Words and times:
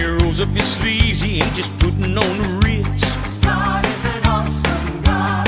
he 0.00 0.06
rolls 0.06 0.40
up 0.40 0.48
his 0.48 0.66
sleeves, 0.66 1.20
he 1.20 1.42
ain't 1.42 1.54
just 1.54 1.70
putting 1.78 2.16
on 2.16 2.34
the 2.42 2.48
ritz. 2.64 3.04
God 3.44 3.84
is 3.84 4.04
an 4.04 4.22
awesome 4.24 5.02
God. 5.02 5.46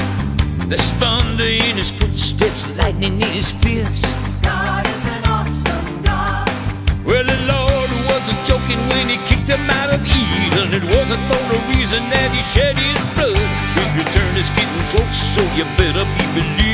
There's 0.69 0.91
thunder 1.01 1.45
in 1.45 1.77
his 1.77 1.91
footsteps, 1.91 2.61
lightning 2.77 3.15
in 3.23 3.33
his 3.33 3.51
fist. 3.65 4.05
God 4.43 4.87
is 4.87 5.05
an 5.07 5.25
awesome 5.25 6.03
God. 6.03 6.49
Well, 7.05 7.25
the 7.25 7.41
Lord 7.49 7.91
wasn't 8.13 8.41
joking 8.45 8.81
when 8.93 9.09
he 9.09 9.17
kicked 9.29 9.49
him 9.49 9.65
out 9.81 9.91
of 9.95 10.01
Eden. 10.05 10.69
It 10.79 10.85
wasn't 10.85 11.23
for 11.29 11.41
no 11.49 11.59
reason 11.73 12.03
that 12.13 12.29
he 12.37 12.43
shed 12.53 12.77
his 12.77 13.01
blood. 13.17 13.49
His 13.81 13.91
return 14.05 14.33
is 14.37 14.51
getting 14.53 14.85
close, 14.93 15.17
so 15.35 15.43
you 15.57 15.65
better 15.81 16.05
be 16.19 16.25
believing 16.37 16.72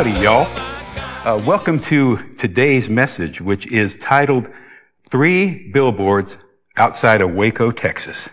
Howdy, 0.00 0.12
y'all. 0.12 0.46
Uh, 1.26 1.38
welcome 1.44 1.78
to 1.78 2.16
today's 2.38 2.88
message, 2.88 3.38
which 3.38 3.66
is 3.66 3.98
titled 3.98 4.48
Three 5.10 5.70
Billboards 5.72 6.38
Outside 6.74 7.20
of 7.20 7.34
Waco, 7.34 7.70
Texas. 7.70 8.26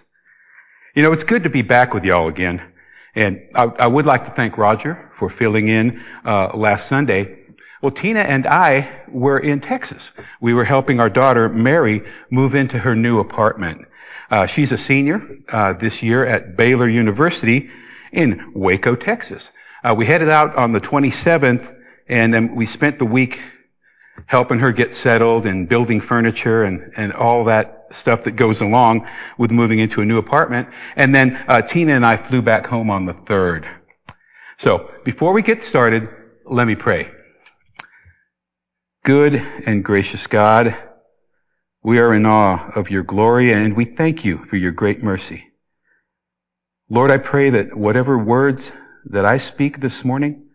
You 0.96 1.04
know, 1.04 1.12
it's 1.12 1.26
good 1.26 1.44
to 1.44 1.50
be 1.50 1.64
back 1.64 1.94
with 1.94 2.06
y'all 2.06 2.30
again. 2.30 2.62
And 3.16 3.42
I, 3.54 3.64
I 3.64 3.88
would 3.88 4.06
like 4.06 4.24
to 4.24 4.32
thank 4.32 4.58
Roger 4.58 5.12
for 5.18 5.30
filling 5.30 5.68
in 5.68 6.02
uh, 6.24 6.56
last 6.56 6.88
Sunday. 6.88 7.38
Well, 7.82 7.92
Tina 7.92 8.22
and 8.22 8.48
I 8.48 8.90
were 9.10 9.38
in 9.38 9.60
Texas. 9.60 10.12
We 10.40 10.54
were 10.54 10.64
helping 10.64 11.02
our 11.02 11.10
daughter, 11.10 11.50
Mary, 11.50 12.02
move 12.30 12.56
into 12.56 12.80
her 12.80 12.96
new 12.96 13.20
apartment. 13.20 13.86
Uh, 14.32 14.46
she's 14.46 14.72
a 14.72 14.78
senior 14.78 15.22
uh, 15.50 15.74
this 15.74 16.02
year 16.02 16.26
at 16.26 16.56
Baylor 16.56 16.88
University 16.88 17.70
in 18.14 18.54
Waco, 18.56 18.96
Texas. 18.96 19.52
Uh, 19.88 19.94
we 19.94 20.06
headed 20.06 20.28
out 20.28 20.54
on 20.58 20.74
the 20.74 20.82
27th, 20.82 21.74
and 22.10 22.34
then 22.34 22.56
we 22.56 22.66
spent 22.66 22.98
the 22.98 23.06
week 23.06 23.40
helping 24.26 24.60
her 24.60 24.74
get 24.74 24.94
settled 24.94 25.46
and 25.46 25.70
building 25.70 26.02
furniture 26.02 26.66
and, 26.66 26.92
and 26.98 27.14
all 27.14 27.46
that 27.46 27.88
stuff 27.92 28.24
that 28.24 28.32
goes 28.32 28.60
along 28.60 29.08
with 29.38 29.50
moving 29.50 29.80
into 29.80 30.02
a 30.02 30.06
new 30.06 30.18
apartment. 30.18 30.68
And 30.98 31.16
then 31.16 31.42
uh, 31.48 31.62
Tina 31.62 31.94
and 31.94 32.06
I 32.06 32.18
flew 32.18 32.42
back 32.42 32.68
home 32.68 32.90
on 32.90 33.06
the 33.06 33.14
3rd. 33.14 33.66
So 34.58 34.92
before 35.06 35.32
we 35.32 35.42
get 35.42 35.64
started, 35.64 36.10
let 36.44 36.68
me 36.68 36.76
pray. 36.76 37.10
Good 39.06 39.36
and 39.36 39.86
gracious 39.86 40.28
God, 40.28 40.76
we 41.82 42.00
are 42.00 42.14
in 42.14 42.26
awe 42.26 42.72
of 42.76 42.90
your 42.90 43.04
glory 43.04 43.54
and 43.54 43.74
we 43.74 43.86
thank 43.86 44.26
you 44.26 44.44
for 44.50 44.58
your 44.58 44.74
great 44.74 45.02
mercy. 45.02 45.46
Lord, 46.90 47.10
I 47.10 47.20
pray 47.20 47.52
that 47.52 47.74
whatever 47.74 48.18
words 48.18 48.70
that 49.10 49.26
I 49.26 49.38
speak 49.38 49.80
this 49.80 50.04
morning 50.04 50.48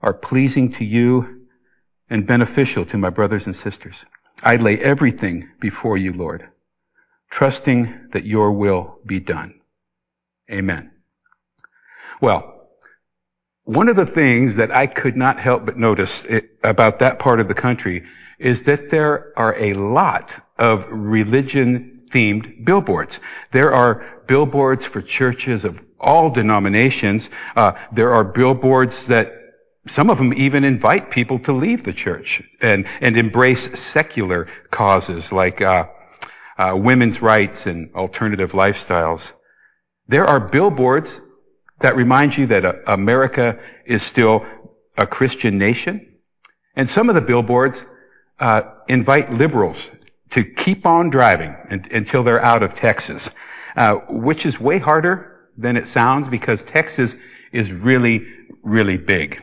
are 0.00 0.12
pleasing 0.12 0.72
to 0.72 0.84
you 0.84 1.46
and 2.10 2.26
beneficial 2.26 2.84
to 2.86 2.98
my 2.98 3.10
brothers 3.10 3.46
and 3.46 3.56
sisters. 3.56 4.04
I 4.42 4.56
lay 4.56 4.78
everything 4.78 5.48
before 5.60 5.96
you, 5.96 6.12
Lord, 6.12 6.46
trusting 7.30 8.10
that 8.12 8.24
your 8.24 8.52
will 8.52 8.98
be 9.06 9.18
done. 9.18 9.60
Amen. 10.50 10.90
Well, 12.20 12.68
one 13.64 13.88
of 13.88 13.96
the 13.96 14.06
things 14.06 14.56
that 14.56 14.70
I 14.70 14.86
could 14.86 15.16
not 15.16 15.40
help 15.40 15.66
but 15.66 15.76
notice 15.76 16.24
about 16.62 17.00
that 17.00 17.18
part 17.18 17.40
of 17.40 17.48
the 17.48 17.54
country 17.54 18.04
is 18.38 18.62
that 18.64 18.90
there 18.90 19.32
are 19.36 19.56
a 19.58 19.74
lot 19.74 20.38
of 20.58 20.86
religion 20.88 21.98
themed 22.10 22.64
billboards. 22.64 23.18
There 23.50 23.72
are 23.72 24.22
billboards 24.26 24.84
for 24.84 25.02
churches 25.02 25.64
of 25.64 25.80
all 26.00 26.30
denominations. 26.30 27.30
Uh, 27.54 27.72
there 27.92 28.12
are 28.12 28.24
billboards 28.24 29.06
that 29.06 29.32
some 29.86 30.10
of 30.10 30.18
them 30.18 30.32
even 30.34 30.64
invite 30.64 31.10
people 31.10 31.38
to 31.40 31.52
leave 31.52 31.84
the 31.84 31.92
church 31.92 32.42
and, 32.60 32.86
and 33.00 33.16
embrace 33.16 33.78
secular 33.78 34.48
causes 34.70 35.32
like 35.32 35.60
uh, 35.60 35.86
uh, 36.58 36.74
women's 36.76 37.22
rights 37.22 37.66
and 37.66 37.94
alternative 37.94 38.52
lifestyles. 38.52 39.30
There 40.08 40.24
are 40.24 40.40
billboards 40.40 41.20
that 41.80 41.96
remind 41.96 42.36
you 42.36 42.46
that 42.46 42.64
uh, 42.64 42.74
America 42.86 43.58
is 43.84 44.02
still 44.02 44.44
a 44.96 45.06
Christian 45.06 45.58
nation. 45.58 46.14
And 46.74 46.88
some 46.88 47.08
of 47.08 47.14
the 47.14 47.20
billboards 47.20 47.82
uh, 48.40 48.62
invite 48.88 49.32
liberals 49.32 49.88
to 50.30 50.44
keep 50.44 50.84
on 50.84 51.10
driving 51.10 51.54
and, 51.70 51.90
until 51.92 52.22
they're 52.22 52.42
out 52.42 52.62
of 52.62 52.74
Texas, 52.74 53.30
uh, 53.76 53.94
which 54.08 54.46
is 54.46 54.58
way 54.58 54.78
harder 54.78 55.35
than 55.56 55.76
it 55.76 55.86
sounds 55.86 56.28
because 56.28 56.62
Texas 56.62 57.16
is 57.52 57.72
really, 57.72 58.26
really 58.62 58.96
big. 58.96 59.42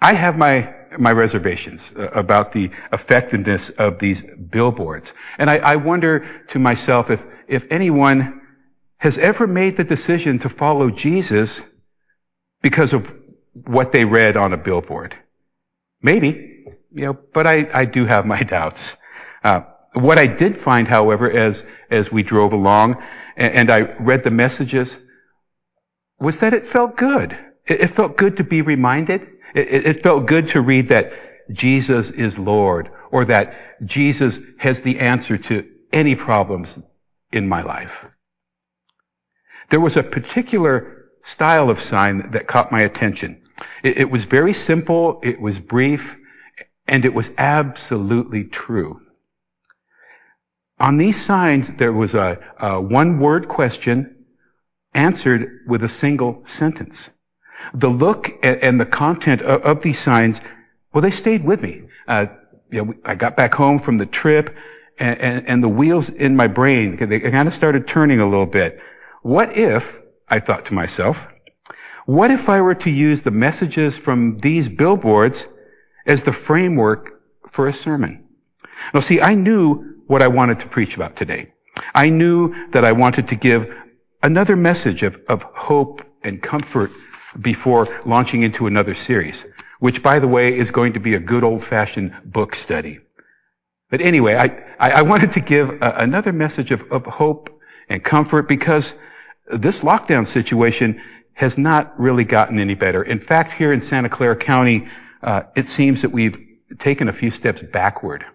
I 0.00 0.14
have 0.14 0.36
my 0.36 0.74
my 0.98 1.12
reservations 1.12 1.90
uh, 1.96 2.08
about 2.12 2.52
the 2.52 2.70
effectiveness 2.92 3.70
of 3.70 3.98
these 3.98 4.20
billboards, 4.20 5.12
and 5.38 5.48
I, 5.48 5.56
I 5.58 5.76
wonder 5.76 6.42
to 6.48 6.58
myself 6.58 7.10
if 7.10 7.22
if 7.46 7.64
anyone 7.70 8.40
has 8.98 9.18
ever 9.18 9.46
made 9.46 9.76
the 9.76 9.84
decision 9.84 10.38
to 10.38 10.48
follow 10.48 10.90
Jesus 10.90 11.60
because 12.62 12.92
of 12.92 13.12
what 13.52 13.92
they 13.92 14.04
read 14.04 14.36
on 14.36 14.52
a 14.52 14.56
billboard. 14.56 15.16
Maybe, 16.00 16.64
you 16.92 17.06
know, 17.06 17.18
but 17.32 17.46
I, 17.46 17.68
I 17.72 17.84
do 17.84 18.06
have 18.06 18.26
my 18.26 18.42
doubts. 18.56 18.96
Uh, 19.42 19.62
what 19.94 20.18
I 20.18 20.26
did 20.26 20.56
find, 20.56 20.88
however, 20.88 21.30
as 21.30 21.64
as 21.90 22.10
we 22.10 22.22
drove 22.22 22.52
along 22.52 23.02
and, 23.36 23.54
and 23.54 23.70
I 23.70 23.80
read 24.00 24.24
the 24.24 24.30
messages, 24.30 24.96
was 26.18 26.40
that 26.40 26.54
it 26.54 26.66
felt 26.66 26.96
good. 26.96 27.36
It, 27.66 27.82
it 27.82 27.90
felt 27.90 28.16
good 28.16 28.36
to 28.38 28.44
be 28.44 28.62
reminded. 28.62 29.28
It, 29.54 29.86
it 29.86 30.02
felt 30.02 30.26
good 30.26 30.48
to 30.48 30.60
read 30.60 30.88
that 30.88 31.12
Jesus 31.52 32.10
is 32.10 32.38
Lord 32.38 32.90
or 33.10 33.24
that 33.26 33.84
Jesus 33.84 34.38
has 34.58 34.80
the 34.80 35.00
answer 35.00 35.36
to 35.36 35.68
any 35.92 36.14
problems 36.14 36.80
in 37.32 37.48
my 37.48 37.62
life. 37.62 38.04
There 39.68 39.80
was 39.80 39.96
a 39.96 40.02
particular 40.02 41.10
style 41.22 41.70
of 41.70 41.82
sign 41.82 42.30
that 42.30 42.46
caught 42.46 42.72
my 42.72 42.82
attention. 42.82 43.42
It, 43.82 43.98
it 43.98 44.10
was 44.10 44.24
very 44.24 44.54
simple, 44.54 45.20
it 45.22 45.40
was 45.40 45.60
brief, 45.60 46.16
and 46.86 47.04
it 47.04 47.14
was 47.14 47.30
absolutely 47.38 48.44
true. 48.44 49.01
On 50.82 50.96
these 50.96 51.24
signs, 51.24 51.68
there 51.78 51.92
was 51.92 52.14
a, 52.14 52.40
a 52.58 52.80
one 52.80 53.20
word 53.20 53.46
question 53.46 54.16
answered 54.94 55.60
with 55.68 55.84
a 55.84 55.88
single 55.88 56.42
sentence. 56.44 57.08
The 57.72 57.88
look 57.88 58.32
and 58.42 58.80
the 58.80 58.84
content 58.84 59.42
of, 59.42 59.62
of 59.62 59.82
these 59.84 60.00
signs, 60.00 60.40
well, 60.92 61.00
they 61.00 61.12
stayed 61.12 61.44
with 61.44 61.62
me. 61.62 61.84
Uh, 62.08 62.26
you 62.72 62.84
know, 62.84 62.94
I 63.04 63.14
got 63.14 63.36
back 63.36 63.54
home 63.54 63.78
from 63.78 63.96
the 63.96 64.06
trip, 64.06 64.56
and, 64.98 65.20
and, 65.20 65.48
and 65.48 65.62
the 65.62 65.68
wheels 65.68 66.08
in 66.08 66.34
my 66.34 66.48
brain 66.48 66.96
they 66.96 67.20
kind 67.20 67.46
of 67.46 67.54
started 67.54 67.86
turning 67.86 68.18
a 68.18 68.28
little 68.28 68.46
bit. 68.46 68.80
What 69.22 69.56
if 69.56 70.00
I 70.28 70.40
thought 70.40 70.66
to 70.66 70.74
myself, 70.74 71.24
what 72.06 72.32
if 72.32 72.48
I 72.48 72.60
were 72.60 72.74
to 72.74 72.90
use 72.90 73.22
the 73.22 73.30
messages 73.30 73.96
from 73.96 74.38
these 74.38 74.68
billboards 74.68 75.46
as 76.06 76.24
the 76.24 76.32
framework 76.32 77.20
for 77.52 77.68
a 77.68 77.72
sermon? 77.72 78.24
Now, 78.92 78.98
see, 78.98 79.20
I 79.20 79.36
knew 79.36 79.92
what 80.12 80.20
I 80.20 80.28
wanted 80.28 80.60
to 80.60 80.68
preach 80.68 80.94
about 80.94 81.16
today. 81.16 81.50
I 81.94 82.10
knew 82.10 82.54
that 82.72 82.84
I 82.84 82.92
wanted 82.92 83.26
to 83.28 83.34
give 83.34 83.74
another 84.22 84.56
message 84.56 85.02
of, 85.02 85.18
of 85.26 85.42
hope 85.42 86.02
and 86.22 86.42
comfort 86.42 86.90
before 87.40 87.88
launching 88.04 88.42
into 88.42 88.66
another 88.66 88.94
series, 88.94 89.46
which, 89.80 90.02
by 90.02 90.18
the 90.18 90.28
way, 90.28 90.46
is 90.62 90.70
going 90.70 90.92
to 90.92 91.00
be 91.00 91.14
a 91.14 91.18
good 91.18 91.42
old-fashioned 91.42 92.12
book 92.26 92.54
study. 92.54 93.00
But 93.88 94.02
anyway, 94.02 94.34
I, 94.34 94.48
I 95.00 95.02
wanted 95.02 95.32
to 95.32 95.40
give 95.40 95.70
a, 95.80 95.94
another 95.96 96.32
message 96.32 96.72
of, 96.72 96.92
of 96.92 97.06
hope 97.06 97.48
and 97.88 98.04
comfort 98.04 98.42
because 98.42 98.92
this 99.50 99.80
lockdown 99.80 100.26
situation 100.26 101.00
has 101.32 101.56
not 101.56 101.98
really 101.98 102.24
gotten 102.24 102.58
any 102.58 102.74
better. 102.74 103.02
In 103.02 103.18
fact, 103.18 103.50
here 103.50 103.72
in 103.72 103.80
Santa 103.80 104.10
Clara 104.10 104.36
County, 104.36 104.88
uh, 105.22 105.44
it 105.56 105.68
seems 105.68 106.02
that 106.02 106.10
we've 106.10 106.38
taken 106.78 107.08
a 107.08 107.14
few 107.14 107.30
steps 107.30 107.62
backward. 107.62 108.26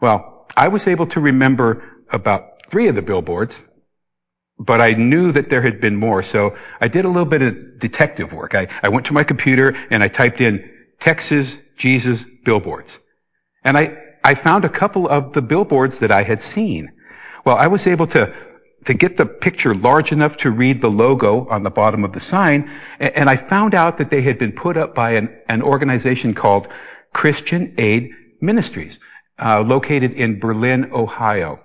Well, 0.00 0.46
I 0.56 0.68
was 0.68 0.86
able 0.86 1.06
to 1.08 1.20
remember 1.20 1.84
about 2.10 2.66
three 2.68 2.88
of 2.88 2.94
the 2.94 3.02
billboards 3.02 3.62
but 4.58 4.80
I 4.80 4.92
knew 4.92 5.32
that 5.32 5.50
there 5.50 5.62
had 5.62 5.80
been 5.80 5.96
more, 5.96 6.22
so 6.22 6.56
I 6.80 6.88
did 6.88 7.04
a 7.04 7.08
little 7.08 7.26
bit 7.26 7.42
of 7.42 7.78
detective 7.78 8.32
work. 8.32 8.54
I, 8.54 8.68
I 8.82 8.88
went 8.88 9.06
to 9.06 9.12
my 9.12 9.22
computer 9.22 9.76
and 9.90 10.02
I 10.02 10.08
typed 10.08 10.40
in 10.40 10.70
Texas 10.98 11.58
Jesus 11.76 12.24
billboards. 12.44 12.98
And 13.64 13.76
I, 13.76 13.98
I 14.24 14.34
found 14.34 14.64
a 14.64 14.68
couple 14.68 15.08
of 15.08 15.32
the 15.34 15.42
billboards 15.42 15.98
that 15.98 16.10
I 16.10 16.22
had 16.22 16.40
seen. 16.40 16.90
Well, 17.44 17.56
I 17.56 17.66
was 17.66 17.86
able 17.86 18.06
to, 18.08 18.34
to 18.86 18.94
get 18.94 19.18
the 19.18 19.26
picture 19.26 19.74
large 19.74 20.10
enough 20.10 20.38
to 20.38 20.50
read 20.50 20.80
the 20.80 20.90
logo 20.90 21.46
on 21.48 21.62
the 21.62 21.70
bottom 21.70 22.02
of 22.02 22.12
the 22.12 22.20
sign, 22.20 22.70
and, 22.98 23.28
I 23.28 23.36
found 23.36 23.74
out 23.74 23.98
that 23.98 24.10
they 24.10 24.22
had 24.22 24.38
been 24.38 24.52
put 24.52 24.76
up 24.76 24.94
by 24.94 25.12
an, 25.12 25.36
an 25.48 25.60
organization 25.60 26.32
called 26.32 26.68
Christian 27.12 27.74
Aid 27.78 28.10
Ministries, 28.40 28.98
uh, 29.38 29.60
located 29.60 30.12
in 30.12 30.38
Berlin, 30.38 30.90
Ohio. 30.92 31.60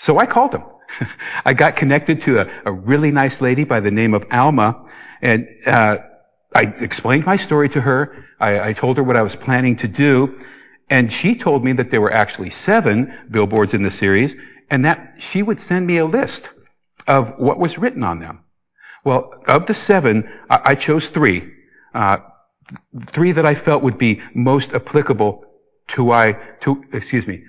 So 0.00 0.18
I 0.18 0.26
called 0.26 0.54
him. 0.54 0.64
I 1.44 1.52
got 1.52 1.76
connected 1.76 2.20
to 2.22 2.40
a, 2.40 2.50
a, 2.64 2.72
really 2.72 3.10
nice 3.10 3.40
lady 3.40 3.64
by 3.64 3.80
the 3.80 3.90
name 3.90 4.14
of 4.14 4.24
Alma, 4.30 4.88
and 5.20 5.48
uh, 5.66 5.98
I 6.54 6.62
explained 6.62 7.26
my 7.26 7.36
story 7.36 7.68
to 7.70 7.80
her. 7.80 8.24
I, 8.38 8.68
I 8.68 8.72
told 8.72 8.96
her 8.96 9.02
what 9.02 9.16
I 9.16 9.22
was 9.22 9.34
planning 9.34 9.76
to 9.76 9.88
do, 9.88 10.40
and 10.88 11.12
she 11.12 11.34
told 11.34 11.64
me 11.64 11.72
that 11.72 11.90
there 11.90 12.00
were 12.00 12.12
actually 12.12 12.50
seven 12.50 13.12
billboards 13.30 13.74
in 13.74 13.82
the 13.82 13.90
series, 13.90 14.36
and 14.70 14.84
that 14.84 15.16
she 15.18 15.42
would 15.42 15.58
send 15.58 15.86
me 15.86 15.98
a 15.98 16.06
list 16.06 16.48
of 17.06 17.38
what 17.38 17.58
was 17.58 17.78
written 17.78 18.02
on 18.02 18.20
them. 18.20 18.40
Well, 19.04 19.34
of 19.46 19.66
the 19.66 19.74
seven, 19.74 20.28
I, 20.50 20.60
I 20.64 20.74
chose 20.74 21.08
three. 21.08 21.52
Uh, 21.94 22.18
three 23.06 23.32
that 23.32 23.46
I 23.46 23.54
felt 23.54 23.82
would 23.82 23.98
be 23.98 24.20
most 24.34 24.72
applicable 24.72 25.44
to 25.88 26.12
I 26.12 26.32
to 26.60 26.84
excuse 26.92 27.26
me. 27.26 27.44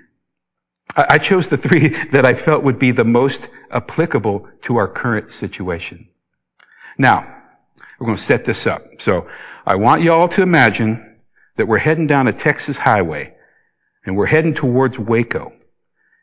I, 0.95 1.17
chose 1.19 1.47
the 1.47 1.57
three 1.57 1.89
that 2.11 2.25
I 2.25 2.33
felt 2.33 2.63
would 2.63 2.79
be 2.79 2.91
the 2.91 3.03
most 3.03 3.49
applicable 3.69 4.47
to 4.63 4.77
our 4.77 4.87
current 4.87 5.31
situation. 5.31 6.07
Now, 6.97 7.35
we're 7.99 8.05
going 8.05 8.17
to 8.17 8.23
set 8.23 8.45
this 8.45 8.65
up. 8.65 8.83
So 8.99 9.27
I 9.65 9.75
want 9.75 10.01
you 10.01 10.13
all 10.13 10.27
to 10.29 10.41
imagine 10.41 11.17
that 11.57 11.67
we're 11.67 11.77
heading 11.77 12.07
down 12.07 12.27
a 12.27 12.33
Texas 12.33 12.77
highway 12.77 13.33
and 14.05 14.15
we're 14.15 14.25
heading 14.25 14.53
towards 14.53 14.97
Waco. 14.97 15.53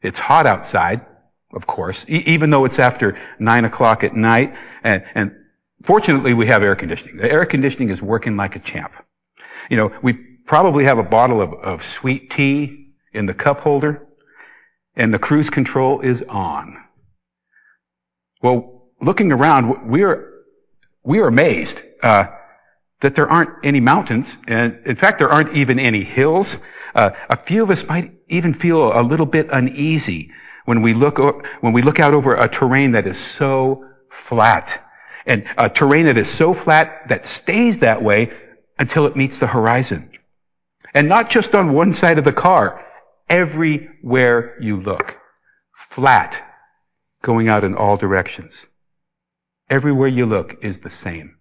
It's 0.02 0.18
hot 0.18 0.46
outside, 0.46 1.04
of 1.52 1.66
course, 1.66 2.04
e- 2.08 2.22
even 2.26 2.50
though 2.50 2.64
it's 2.64 2.78
after 2.78 3.18
nine 3.38 3.64
o'clock 3.64 4.04
at 4.04 4.14
night. 4.14 4.54
And, 4.82 5.04
and 5.14 5.36
fortunately, 5.82 6.34
we 6.34 6.46
have 6.46 6.62
air 6.62 6.76
conditioning. 6.76 7.18
The 7.18 7.30
air 7.30 7.46
conditioning 7.46 7.90
is 7.90 8.00
working 8.00 8.36
like 8.36 8.56
a 8.56 8.60
champ. 8.60 8.92
You 9.70 9.76
know, 9.76 9.92
we 10.02 10.33
probably 10.46 10.84
have 10.84 10.98
a 10.98 11.02
bottle 11.02 11.40
of, 11.40 11.52
of 11.54 11.84
sweet 11.84 12.30
tea 12.30 12.92
in 13.12 13.26
the 13.26 13.34
cup 13.34 13.60
holder 13.60 14.06
and 14.96 15.12
the 15.12 15.18
cruise 15.18 15.50
control 15.50 16.00
is 16.00 16.22
on. 16.22 16.76
Well, 18.42 18.88
looking 19.00 19.32
around, 19.32 19.90
we're, 19.90 20.32
we 21.02 21.20
are 21.20 21.28
amazed, 21.28 21.82
uh, 22.02 22.26
that 23.00 23.14
there 23.14 23.28
aren't 23.28 23.50
any 23.64 23.80
mountains, 23.80 24.36
and 24.46 24.78
in 24.86 24.96
fact, 24.96 25.18
there 25.18 25.28
aren't 25.28 25.54
even 25.54 25.78
any 25.78 26.02
hills. 26.02 26.58
Uh, 26.94 27.10
a 27.28 27.36
few 27.36 27.62
of 27.62 27.70
us 27.70 27.84
might 27.86 28.12
even 28.28 28.54
feel 28.54 28.98
a 28.98 29.02
little 29.02 29.26
bit 29.26 29.48
uneasy 29.50 30.30
when 30.64 30.80
we 30.80 30.94
look 30.94 31.18
when 31.60 31.74
we 31.74 31.82
look 31.82 32.00
out 32.00 32.14
over 32.14 32.34
a 32.34 32.48
terrain 32.48 32.92
that 32.92 33.06
is 33.06 33.18
so 33.18 33.84
flat, 34.10 34.82
and 35.26 35.44
a 35.58 35.68
terrain 35.68 36.06
that 36.06 36.16
is 36.16 36.32
so 36.32 36.54
flat 36.54 37.08
that 37.08 37.26
stays 37.26 37.80
that 37.80 38.02
way 38.02 38.32
until 38.78 39.04
it 39.04 39.16
meets 39.16 39.38
the 39.38 39.46
horizon, 39.46 40.10
and 40.94 41.08
not 41.08 41.28
just 41.28 41.54
on 41.54 41.72
one 41.72 41.92
side 41.92 42.18
of 42.18 42.24
the 42.24 42.32
car, 42.32 42.84
everywhere 43.28 44.56
you 44.60 44.80
look, 44.80 45.18
flat, 45.74 46.40
going 47.22 47.48
out 47.48 47.64
in 47.64 47.74
all 47.74 47.96
directions. 47.96 48.66
Everywhere 49.68 50.08
you 50.08 50.26
look 50.26 50.62
is 50.62 50.78
the 50.78 50.90
same. 50.90 51.36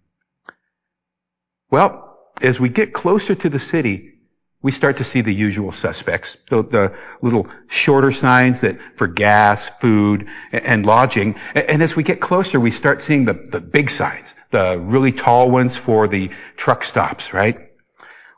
Well, 1.70 2.18
as 2.40 2.58
we 2.58 2.68
get 2.68 2.92
closer 2.92 3.34
to 3.34 3.48
the 3.48 3.58
city, 3.60 4.14
we 4.62 4.72
start 4.72 4.96
to 4.96 5.04
see 5.04 5.20
the 5.20 5.32
usual 5.32 5.72
suspects. 5.72 6.38
So 6.48 6.62
the 6.62 6.96
little 7.20 7.46
shorter 7.68 8.12
signs 8.12 8.62
that 8.62 8.78
for 8.96 9.06
gas, 9.06 9.70
food, 9.78 10.26
and 10.52 10.86
lodging. 10.86 11.34
And 11.54 11.82
as 11.82 11.94
we 11.94 12.02
get 12.02 12.20
closer, 12.20 12.58
we 12.58 12.70
start 12.70 13.02
seeing 13.02 13.26
the, 13.26 13.34
the 13.34 13.60
big 13.60 13.90
signs, 13.90 14.34
the 14.52 14.78
really 14.78 15.12
tall 15.12 15.50
ones 15.50 15.76
for 15.76 16.08
the 16.08 16.30
truck 16.56 16.82
stops, 16.82 17.34
right? 17.34 17.63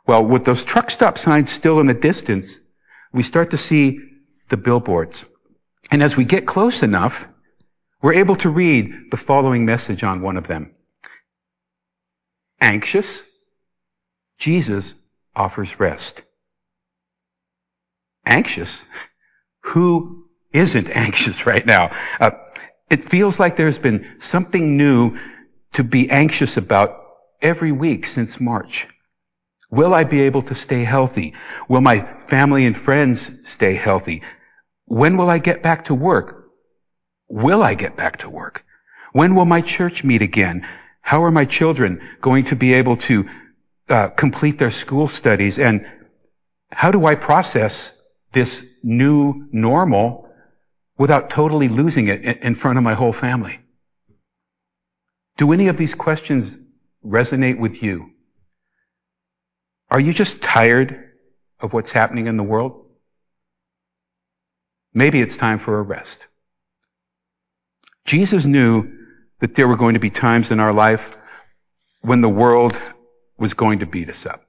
Well, 0.07 0.25
with 0.25 0.45
those 0.45 0.63
truck 0.63 0.89
stop 0.89 1.17
signs 1.17 1.51
still 1.51 1.79
in 1.81 1.87
the 1.87 1.93
distance, 1.93 2.57
we 3.11 3.23
start 3.23 3.51
to 3.51 3.57
see 3.57 3.99
the 4.49 4.57
billboards. 4.57 5.25
And 5.91 6.01
as 6.01 6.15
we 6.15 6.23
get 6.23 6.47
close 6.47 6.81
enough, 6.81 7.27
we're 8.01 8.13
able 8.13 8.37
to 8.37 8.49
read 8.49 9.11
the 9.11 9.17
following 9.17 9.65
message 9.65 10.03
on 10.03 10.21
one 10.21 10.37
of 10.37 10.47
them. 10.47 10.73
Anxious? 12.61 13.21
Jesus 14.39 14.93
offers 15.35 15.79
rest. 15.79 16.21
Anxious? 18.25 18.77
Who 19.61 20.25
isn't 20.53 20.89
anxious 20.89 21.45
right 21.45 21.65
now? 21.65 21.91
Uh, 22.19 22.31
it 22.89 23.03
feels 23.03 23.39
like 23.39 23.57
there's 23.57 23.77
been 23.77 24.07
something 24.19 24.77
new 24.77 25.17
to 25.73 25.83
be 25.83 26.09
anxious 26.09 26.55
about 26.55 27.03
every 27.41 27.73
week 27.73 28.07
since 28.07 28.39
March. 28.39 28.87
Will 29.69 29.93
I 29.93 30.03
be 30.03 30.21
able 30.21 30.41
to 30.43 30.55
stay 30.55 30.83
healthy? 30.83 31.33
Will 31.67 31.81
my 31.81 32.07
family 32.27 32.65
and 32.65 32.77
friends 32.77 33.29
stay 33.43 33.73
healthy? 33.75 34.21
When 34.85 35.17
will 35.17 35.29
I 35.29 35.39
get 35.39 35.61
back 35.61 35.85
to 35.85 35.95
work? 35.95 36.45
Will 37.27 37.61
I 37.61 37.73
get 37.73 37.97
back 37.97 38.17
to 38.19 38.29
work? 38.29 38.63
When 39.11 39.35
will 39.35 39.45
my 39.45 39.61
church 39.61 40.03
meet 40.03 40.21
again? 40.21 40.65
How 41.01 41.23
are 41.23 41.31
my 41.31 41.45
children 41.45 42.01
going 42.21 42.45
to 42.45 42.55
be 42.55 42.73
able 42.73 42.97
to 42.97 43.29
uh, 43.89 44.09
complete 44.09 44.57
their 44.57 44.71
school 44.71 45.07
studies? 45.07 45.59
And 45.59 45.85
how 46.71 46.91
do 46.91 47.05
I 47.05 47.15
process 47.15 47.91
this 48.31 48.63
new 48.83 49.47
normal 49.51 50.29
without 50.97 51.29
totally 51.29 51.67
losing 51.67 52.07
it 52.07 52.23
in 52.23 52.55
front 52.55 52.77
of 52.77 52.83
my 52.83 52.93
whole 52.93 53.13
family? 53.13 53.59
Do 55.37 55.51
any 55.51 55.67
of 55.67 55.77
these 55.77 55.93
questions 55.93 56.57
resonate 57.05 57.59
with 57.59 57.83
you? 57.83 58.11
Are 59.89 59.99
you 59.99 60.13
just 60.13 60.41
tired 60.41 61.11
of 61.59 61.73
what's 61.73 61.91
happening 61.91 62.27
in 62.27 62.37
the 62.37 62.43
world? 62.43 62.85
Maybe 64.93 65.21
it's 65.21 65.37
time 65.37 65.59
for 65.59 65.79
a 65.79 65.81
rest. 65.81 66.25
Jesus 68.05 68.45
knew 68.45 68.91
that 69.39 69.55
there 69.55 69.67
were 69.67 69.77
going 69.77 69.93
to 69.93 69.99
be 69.99 70.09
times 70.09 70.51
in 70.51 70.59
our 70.59 70.73
life 70.73 71.15
when 72.01 72.21
the 72.21 72.29
world 72.29 72.77
was 73.37 73.53
going 73.53 73.79
to 73.79 73.85
beat 73.85 74.09
us 74.09 74.25
up. 74.25 74.43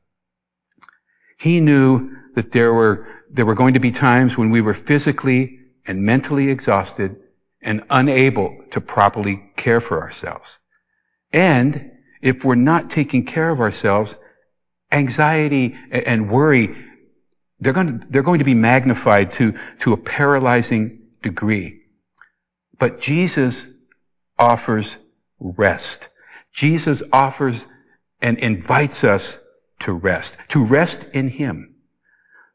He 1.38 1.61
knew 1.61 2.17
that 2.34 2.52
there 2.52 2.73
were, 2.73 3.06
there 3.31 3.46
were 3.46 3.55
going 3.55 3.75
to 3.75 3.81
be 3.81 3.93
times 3.93 4.37
when 4.37 4.50
we 4.50 4.61
were 4.61 4.75
physically 4.75 5.58
and 5.87 6.02
mentally 6.02 6.49
exhausted 6.49 7.17
and 7.62 7.84
unable 7.91 8.56
to 8.70 8.81
properly 8.81 9.50
care 9.56 9.81
for 9.81 10.00
ourselves. 10.00 10.58
And 11.32 11.91
if 12.23 12.44
we're 12.44 12.55
not 12.55 12.91
taking 12.91 13.25
care 13.25 13.50
of 13.50 13.61
ourselves, 13.61 14.14
anxiety 14.90 15.76
and 15.90 16.31
worry, 16.31 16.76
they're 17.61 17.73
going 17.73 18.00
to, 18.00 18.06
they're 18.08 18.23
going 18.23 18.38
to 18.38 18.44
be 18.44 18.55
magnified 18.55 19.32
to, 19.32 19.55
to 19.81 19.93
a 19.93 19.96
paralyzing 19.96 21.00
degree. 21.23 21.82
But 22.79 23.00
Jesus 23.00 23.67
offers 24.39 24.96
rest. 25.41 26.08
Jesus 26.53 27.03
offers 27.13 27.67
and 28.20 28.39
invites 28.39 29.05
us 29.05 29.39
to 29.81 29.93
rest, 29.93 30.36
to 30.48 30.65
rest 30.65 31.05
in 31.13 31.29
Him. 31.29 31.74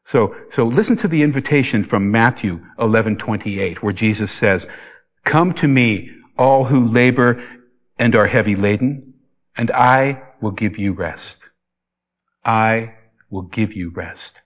So, 0.06 0.36
so 0.52 0.66
listen 0.66 0.96
to 0.98 1.08
the 1.08 1.22
invitation 1.22 1.84
from 1.84 2.10
Matthew 2.10 2.60
11:28, 2.78 3.82
where 3.82 3.92
Jesus 3.92 4.30
says, 4.30 4.66
"Come 5.24 5.54
to 5.54 5.68
me, 5.68 6.10
all 6.36 6.64
who 6.64 6.84
labor 6.84 7.42
and 7.98 8.14
are 8.14 8.26
heavy 8.26 8.56
laden, 8.56 9.14
and 9.56 9.70
I 9.70 10.22
will 10.40 10.50
give 10.50 10.76
you 10.76 10.92
rest." 10.92 11.38
I 12.44 12.94
will 13.30 13.42
give 13.42 13.72
you 13.74 13.90
rest. 13.90 14.40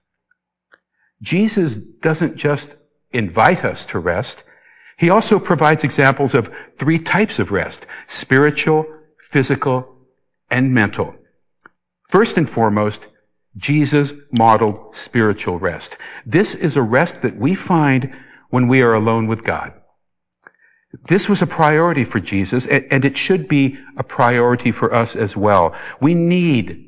Jesus 1.23 1.77
doesn't 1.77 2.37
just 2.37 2.75
invite 3.11 3.65
us 3.65 3.87
to 3.87 3.99
rest. 3.99 4.45
He 4.97 5.11
also 5.11 5.39
provides 5.39 5.85
examples 5.85 6.35
of 6.35 6.53
three 6.79 6.99
types 6.99 7.39
of 7.39 7.53
rest. 7.53 7.87
Spiritual, 8.07 8.87
physical, 9.31 9.97
and 10.51 10.73
mental. 10.73 11.15
First 12.09 12.39
and 12.39 12.49
foremost, 12.49 13.07
Jesus 13.57 14.13
modeled 14.37 14.97
spiritual 14.97 15.59
rest. 15.59 15.97
This 16.25 16.55
is 16.55 16.77
a 16.77 16.83
rest 16.83 17.23
that 17.23 17.37
we 17.37 17.55
find 17.55 18.15
when 18.51 18.69
we 18.69 18.83
are 18.83 18.95
alone 18.95 19.27
with 19.27 19.43
God. 19.43 19.73
This 21.09 21.29
was 21.29 21.43
a 21.43 21.47
priority 21.47 22.05
for 22.05 22.21
Jesus, 22.21 22.65
and 22.67 23.05
it 23.05 23.19
should 23.19 23.47
be 23.47 23.79
a 23.97 24.03
priority 24.03 24.73
for 24.73 24.95
us 24.95 25.17
as 25.17 25.37
well. 25.37 25.75
We 26.01 26.15
need 26.15 26.88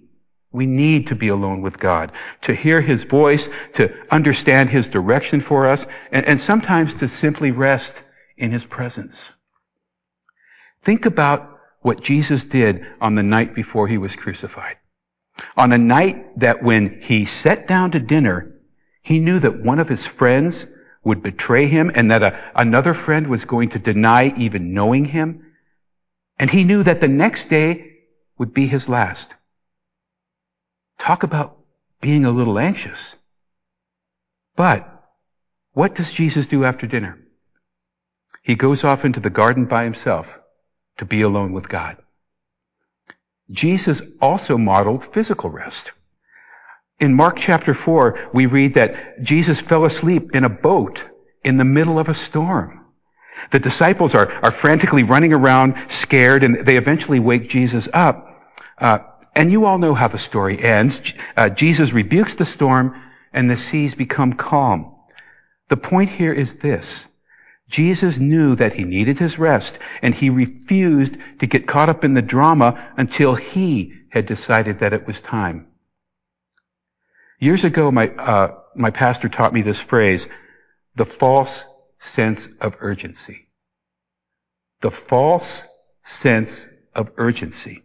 we 0.52 0.66
need 0.66 1.06
to 1.06 1.14
be 1.14 1.28
alone 1.28 1.62
with 1.62 1.78
God, 1.78 2.12
to 2.42 2.54
hear 2.54 2.80
His 2.80 3.04
voice, 3.04 3.48
to 3.74 3.94
understand 4.10 4.68
His 4.68 4.88
direction 4.88 5.40
for 5.40 5.68
us, 5.68 5.86
and, 6.10 6.26
and, 6.26 6.40
sometimes 6.40 6.94
to 6.96 7.08
simply 7.08 7.52
rest 7.52 8.02
in 8.36 8.50
His 8.50 8.64
presence. 8.64 9.30
Think 10.80 11.06
about 11.06 11.58
what 11.82 12.02
Jesus 12.02 12.44
did 12.44 12.84
on 13.00 13.14
the 13.14 13.22
night 13.22 13.54
before 13.54 13.86
He 13.86 13.98
was 13.98 14.16
crucified. 14.16 14.76
On 15.56 15.72
a 15.72 15.78
night 15.78 16.38
that 16.40 16.62
when 16.62 17.00
He 17.00 17.26
sat 17.26 17.68
down 17.68 17.92
to 17.92 18.00
dinner, 18.00 18.60
He 19.02 19.20
knew 19.20 19.38
that 19.38 19.62
one 19.62 19.78
of 19.78 19.88
His 19.88 20.04
friends 20.04 20.66
would 21.04 21.22
betray 21.22 21.68
Him 21.68 21.92
and 21.94 22.10
that 22.10 22.24
a, 22.24 22.38
another 22.56 22.92
friend 22.92 23.28
was 23.28 23.44
going 23.44 23.68
to 23.70 23.78
deny 23.78 24.34
even 24.36 24.74
knowing 24.74 25.04
Him. 25.04 25.52
And 26.40 26.50
He 26.50 26.64
knew 26.64 26.82
that 26.82 27.00
the 27.00 27.08
next 27.08 27.48
day 27.48 27.98
would 28.36 28.52
be 28.52 28.66
His 28.66 28.88
last. 28.88 29.32
Talk 31.00 31.24
about 31.24 31.56
being 32.00 32.24
a 32.24 32.30
little 32.30 32.58
anxious. 32.58 33.16
But 34.54 34.88
what 35.72 35.96
does 35.96 36.12
Jesus 36.12 36.46
do 36.46 36.64
after 36.64 36.86
dinner? 36.86 37.18
he 38.42 38.54
goes 38.54 38.84
off 38.84 39.04
into 39.04 39.20
the 39.20 39.30
garden 39.30 39.66
by 39.66 39.84
himself 39.84 40.38
to 40.98 41.04
be 41.04 41.22
alone 41.22 41.52
with 41.52 41.68
God. 41.68 41.96
Jesus 43.50 44.00
also 44.20 44.56
modeled 44.56 45.04
physical 45.04 45.50
rest. 45.50 45.92
In 46.98 47.14
Mark 47.14 47.36
chapter 47.38 47.74
4, 47.74 48.30
we 48.32 48.46
read 48.46 48.74
that 48.74 49.22
Jesus 49.22 49.60
fell 49.60 49.84
asleep 49.84 50.34
in 50.34 50.44
a 50.44 50.48
boat 50.48 51.02
in 51.42 51.56
the 51.56 51.64
middle 51.64 51.98
of 51.98 52.08
a 52.08 52.14
storm. 52.14 52.86
The 53.50 53.58
disciples 53.58 54.14
are, 54.14 54.30
are 54.42 54.50
frantically 54.50 55.02
running 55.02 55.32
around, 55.32 55.74
scared, 55.88 56.44
and 56.44 56.64
they 56.66 56.76
eventually 56.76 57.20
wake 57.20 57.48
Jesus 57.48 57.88
up. 57.92 58.26
Uh, 58.76 58.98
and 59.34 59.50
you 59.50 59.64
all 59.64 59.78
know 59.78 59.94
how 59.94 60.08
the 60.08 60.18
story 60.18 60.62
ends. 60.62 61.00
Uh, 61.36 61.48
Jesus 61.48 61.92
rebukes 61.92 62.34
the 62.34 62.44
storm, 62.44 63.00
and 63.32 63.48
the 63.48 63.56
seas 63.56 63.94
become 63.94 64.32
calm. 64.32 64.94
The 65.68 65.76
point 65.76 66.10
here 66.10 66.32
is 66.32 66.56
this. 66.56 67.06
Jesus 67.68 68.18
knew 68.18 68.56
that 68.56 68.72
he 68.72 68.82
needed 68.82 69.18
his 69.18 69.38
rest, 69.38 69.78
and 70.02 70.12
he 70.12 70.28
refused 70.28 71.16
to 71.38 71.46
get 71.46 71.68
caught 71.68 71.88
up 71.88 72.04
in 72.04 72.14
the 72.14 72.22
drama 72.22 72.92
until 72.96 73.36
he 73.36 73.94
had 74.08 74.26
decided 74.26 74.80
that 74.80 74.92
it 74.92 75.06
was 75.06 75.20
time. 75.20 75.68
Years 77.38 77.64
ago, 77.64 77.90
my, 77.92 78.08
uh, 78.08 78.58
my 78.74 78.90
pastor 78.90 79.28
taught 79.28 79.54
me 79.54 79.62
this 79.62 79.78
phrase, 79.78 80.26
the 80.96 81.06
false 81.06 81.64
sense 82.00 82.48
of 82.60 82.76
urgency. 82.80 83.48
The 84.80 84.90
false 84.90 85.62
sense 86.04 86.66
of 86.94 87.10
urgency. 87.16 87.84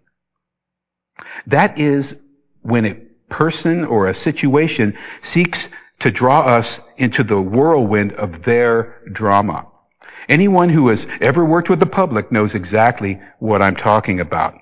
That 1.48 1.80
is 1.80 2.16
when 2.62 2.86
a 2.86 2.96
person 3.30 3.86
or 3.86 4.08
a 4.08 4.16
situation 4.16 4.98
seeks 5.22 5.68
to 6.00 6.12
draw 6.12 6.42
us 6.42 6.80
into 6.98 7.24
the 7.24 7.42
whirlwind 7.42 8.14
of 8.14 8.44
their 8.44 9.02
drama. 9.12 9.68
Anyone 10.28 10.70
who 10.70 10.90
has 10.90 11.08
ever 11.22 11.46
worked 11.46 11.70
with 11.70 11.80
the 11.80 11.86
public 11.86 12.32
knows 12.32 12.56
exactly 12.56 13.22
what 13.40 13.62
I'm 13.62 13.76
talking 13.76 14.20
about. 14.20 14.60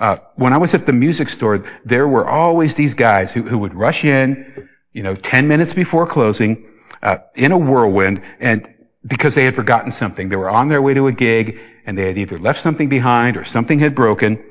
Uh, 0.00 0.16
when 0.34 0.52
I 0.52 0.58
was 0.58 0.74
at 0.74 0.86
the 0.86 0.92
music 0.92 1.28
store, 1.28 1.64
there 1.84 2.08
were 2.08 2.28
always 2.28 2.74
these 2.74 2.94
guys 2.94 3.32
who, 3.32 3.42
who 3.42 3.58
would 3.58 3.74
rush 3.74 4.04
in, 4.04 4.68
you 4.92 5.02
know, 5.02 5.14
10 5.14 5.46
minutes 5.46 5.72
before 5.72 6.06
closing, 6.06 6.66
uh, 7.02 7.18
in 7.34 7.52
a 7.52 7.58
whirlwind, 7.58 8.22
and 8.40 8.68
because 9.06 9.34
they 9.34 9.44
had 9.44 9.54
forgotten 9.54 9.90
something. 9.90 10.28
They 10.28 10.36
were 10.36 10.50
on 10.50 10.68
their 10.68 10.82
way 10.82 10.94
to 10.94 11.06
a 11.06 11.12
gig, 11.12 11.60
and 11.86 11.96
they 11.96 12.06
had 12.06 12.18
either 12.18 12.38
left 12.38 12.60
something 12.60 12.88
behind 12.88 13.36
or 13.36 13.44
something 13.44 13.78
had 13.78 13.94
broken, 13.94 14.42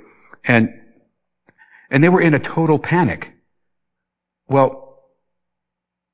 and, 0.46 0.74
and 1.94 2.04
they 2.04 2.10
were 2.10 2.22
in 2.22 2.34
a 2.34 2.40
total 2.40 2.80
panic. 2.80 3.32
Well, 4.48 5.04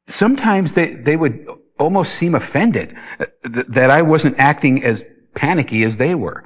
sometimes 0.10 0.74
they, 0.74 0.94
they 0.94 1.16
would 1.16 1.48
almost 1.80 2.16
seem 2.16 2.36
offended 2.36 2.98
that 3.44 3.90
I 3.90 4.02
wasn't 4.02 4.38
acting 4.38 4.84
as 4.84 5.04
panicky 5.34 5.84
as 5.86 5.96
they 5.96 6.14
were. 6.16 6.44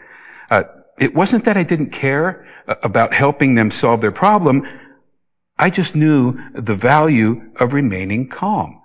Uh, 0.51 0.63
it 0.99 1.15
wasn't 1.15 1.45
that 1.45 1.57
I 1.57 1.63
didn't 1.63 1.89
care 1.89 2.47
about 2.67 3.13
helping 3.13 3.55
them 3.55 3.71
solve 3.71 4.01
their 4.01 4.11
problem. 4.11 4.67
I 5.57 5.71
just 5.71 5.95
knew 5.95 6.39
the 6.53 6.75
value 6.75 7.51
of 7.55 7.73
remaining 7.73 8.29
calm. 8.29 8.81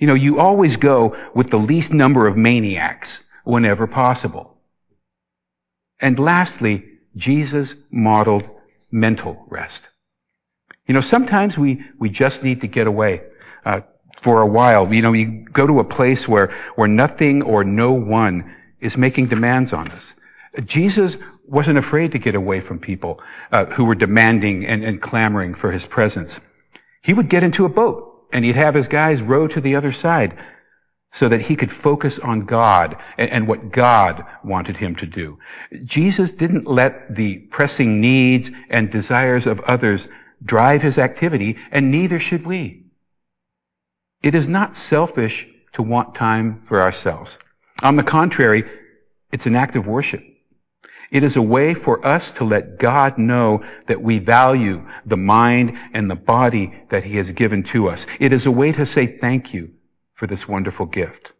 You 0.00 0.08
know, 0.08 0.14
you 0.14 0.40
always 0.40 0.76
go 0.76 1.16
with 1.34 1.50
the 1.50 1.56
least 1.56 1.92
number 1.92 2.26
of 2.26 2.36
maniacs 2.36 3.20
whenever 3.44 3.86
possible. 3.86 4.58
And 6.00 6.18
lastly, 6.18 6.84
Jesus 7.14 7.76
modeled 7.92 8.50
mental 8.94 9.44
rest. 9.48 9.88
You 10.86 10.94
know, 10.94 11.00
sometimes 11.00 11.58
we, 11.58 11.84
we 11.98 12.08
just 12.08 12.42
need 12.42 12.60
to 12.60 12.68
get 12.68 12.86
away. 12.86 13.22
Uh, 13.66 13.80
for 14.16 14.40
a 14.40 14.46
while. 14.46 14.92
You 14.94 15.02
know, 15.02 15.12
you 15.12 15.44
go 15.52 15.66
to 15.66 15.80
a 15.80 15.84
place 15.84 16.28
where, 16.28 16.54
where 16.76 16.88
nothing 16.88 17.42
or 17.42 17.64
no 17.64 17.92
one 17.92 18.54
is 18.80 18.96
making 18.96 19.26
demands 19.26 19.72
on 19.72 19.90
us. 19.90 20.14
Jesus 20.64 21.16
wasn't 21.46 21.78
afraid 21.78 22.12
to 22.12 22.18
get 22.18 22.34
away 22.34 22.60
from 22.60 22.78
people 22.78 23.20
uh, 23.50 23.66
who 23.66 23.84
were 23.84 23.94
demanding 23.94 24.66
and, 24.66 24.84
and 24.84 25.02
clamoring 25.02 25.54
for 25.54 25.72
his 25.72 25.84
presence. 25.84 26.38
He 27.02 27.12
would 27.12 27.28
get 27.28 27.42
into 27.42 27.64
a 27.64 27.68
boat 27.68 28.28
and 28.32 28.44
he'd 28.44 28.56
have 28.56 28.74
his 28.74 28.88
guys 28.88 29.20
row 29.20 29.48
to 29.48 29.60
the 29.60 29.76
other 29.76 29.92
side 29.92 30.38
so 31.14 31.28
that 31.28 31.40
he 31.40 31.56
could 31.56 31.70
focus 31.70 32.18
on 32.18 32.44
God 32.44 32.96
and, 33.16 33.30
and 33.30 33.48
what 33.48 33.70
God 33.70 34.26
wanted 34.42 34.76
him 34.76 34.96
to 34.96 35.06
do. 35.06 35.38
Jesus 35.84 36.32
didn't 36.32 36.66
let 36.66 37.14
the 37.14 37.38
pressing 37.38 38.00
needs 38.00 38.50
and 38.68 38.90
desires 38.90 39.46
of 39.46 39.60
others 39.60 40.08
drive 40.44 40.82
his 40.82 40.98
activity, 40.98 41.56
and 41.70 41.90
neither 41.90 42.18
should 42.18 42.44
we. 42.44 42.82
It 44.22 44.34
is 44.34 44.48
not 44.48 44.76
selfish 44.76 45.48
to 45.74 45.82
want 45.82 46.14
time 46.14 46.62
for 46.66 46.82
ourselves. 46.82 47.38
On 47.82 47.96
the 47.96 48.02
contrary, 48.02 48.64
it's 49.32 49.46
an 49.46 49.54
act 49.54 49.76
of 49.76 49.86
worship. 49.86 50.22
It 51.10 51.22
is 51.22 51.36
a 51.36 51.42
way 51.42 51.74
for 51.74 52.04
us 52.04 52.32
to 52.32 52.44
let 52.44 52.78
God 52.78 53.18
know 53.18 53.62
that 53.86 54.02
we 54.02 54.18
value 54.18 54.84
the 55.06 55.16
mind 55.16 55.78
and 55.92 56.10
the 56.10 56.16
body 56.16 56.74
that 56.90 57.04
He 57.04 57.16
has 57.18 57.30
given 57.30 57.62
to 57.64 57.88
us. 57.88 58.06
It 58.18 58.32
is 58.32 58.46
a 58.46 58.50
way 58.50 58.72
to 58.72 58.84
say 58.84 59.06
thank 59.06 59.54
you 59.54 59.73
for 60.24 60.28
this 60.28 60.48
wonderful 60.48 60.86
gift. 60.86 61.32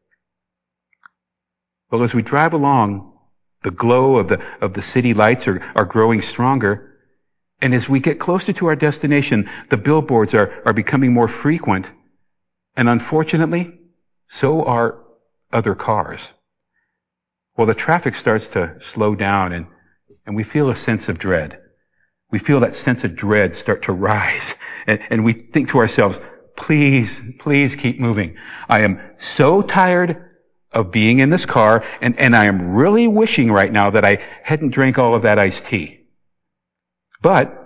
Well, 1.90 2.02
as 2.02 2.12
we 2.12 2.20
drive 2.20 2.52
along, 2.52 3.14
the 3.62 3.70
glow 3.70 4.18
of 4.18 4.28
the, 4.28 4.44
of 4.60 4.74
the 4.74 4.82
city 4.82 5.14
lights 5.14 5.48
are, 5.48 5.62
are 5.74 5.86
growing 5.86 6.20
stronger. 6.20 6.98
And 7.62 7.74
as 7.74 7.88
we 7.88 7.98
get 7.98 8.20
closer 8.20 8.52
to 8.52 8.66
our 8.66 8.76
destination, 8.76 9.48
the 9.70 9.78
billboards 9.78 10.34
are, 10.34 10.62
are 10.66 10.74
becoming 10.74 11.14
more 11.14 11.28
frequent 11.28 11.90
and 12.76 12.90
unfortunately, 12.90 13.72
so 14.28 14.66
are 14.66 15.02
other 15.50 15.74
cars. 15.74 16.34
Well, 17.56 17.66
the 17.66 17.74
traffic 17.74 18.16
starts 18.16 18.48
to 18.48 18.76
slow 18.82 19.14
down 19.14 19.54
and, 19.54 19.66
and 20.26 20.36
we 20.36 20.42
feel 20.42 20.68
a 20.68 20.76
sense 20.76 21.08
of 21.08 21.18
dread. 21.18 21.58
We 22.30 22.38
feel 22.38 22.60
that 22.60 22.74
sense 22.74 23.02
of 23.02 23.16
dread 23.16 23.54
start 23.54 23.84
to 23.84 23.92
rise 24.10 24.54
and, 24.86 25.00
and 25.08 25.24
we 25.24 25.32
think 25.32 25.70
to 25.70 25.78
ourselves, 25.78 26.20
please, 26.56 27.20
please 27.38 27.76
keep 27.76 27.98
moving. 28.00 28.36
I 28.68 28.82
am 28.82 29.00
so 29.18 29.62
tired 29.62 30.30
of 30.72 30.90
being 30.90 31.20
in 31.20 31.30
this 31.30 31.46
car 31.46 31.84
and, 32.00 32.18
and 32.18 32.34
I 32.34 32.46
am 32.46 32.74
really 32.74 33.06
wishing 33.06 33.50
right 33.50 33.72
now 33.72 33.90
that 33.90 34.04
I 34.04 34.22
hadn't 34.42 34.70
drank 34.70 34.98
all 34.98 35.14
of 35.14 35.22
that 35.22 35.38
iced 35.38 35.66
tea. 35.66 36.00
But, 37.22 37.60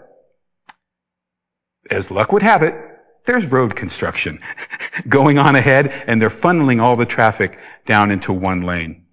as 1.90 2.10
luck 2.10 2.32
would 2.32 2.42
have 2.42 2.62
it, 2.62 2.74
there's 3.24 3.46
road 3.46 3.74
construction 3.74 4.40
going 5.08 5.38
on 5.38 5.56
ahead 5.56 5.88
and 6.06 6.20
they're 6.20 6.30
funneling 6.30 6.80
all 6.80 6.96
the 6.96 7.06
traffic 7.06 7.58
down 7.86 8.10
into 8.10 8.32
one 8.32 8.62
lane. 8.62 9.06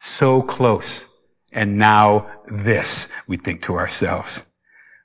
So 0.00 0.42
close. 0.42 1.04
And 1.52 1.78
now 1.78 2.30
this, 2.50 3.08
we 3.26 3.38
think 3.38 3.62
to 3.62 3.76
ourselves. 3.76 4.42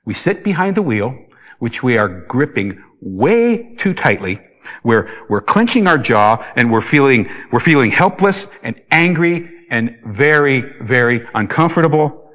We 0.04 0.14
sit 0.14 0.44
behind 0.44 0.76
the 0.76 0.82
wheel, 0.82 1.16
which 1.58 1.82
we 1.82 1.96
are 1.96 2.08
gripping 2.08 2.82
way 3.02 3.74
too 3.74 3.92
tightly. 3.92 4.40
We're, 4.84 5.10
we're 5.28 5.40
clenching 5.40 5.86
our 5.86 5.98
jaw 5.98 6.44
and 6.56 6.72
we're 6.72 6.80
feeling, 6.80 7.28
we're 7.50 7.60
feeling 7.60 7.90
helpless 7.90 8.46
and 8.62 8.80
angry 8.90 9.50
and 9.68 9.98
very, 10.06 10.60
very 10.80 11.26
uncomfortable. 11.34 12.30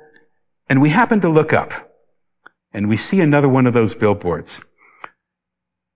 And 0.69 0.81
we 0.81 0.89
happen 0.89 1.21
to 1.21 1.29
look 1.29 1.53
up 1.53 1.71
and 2.73 2.89
we 2.89 2.97
see 2.97 3.21
another 3.21 3.47
one 3.47 3.65
of 3.65 3.73
those 3.73 3.95
billboards. 3.95 4.61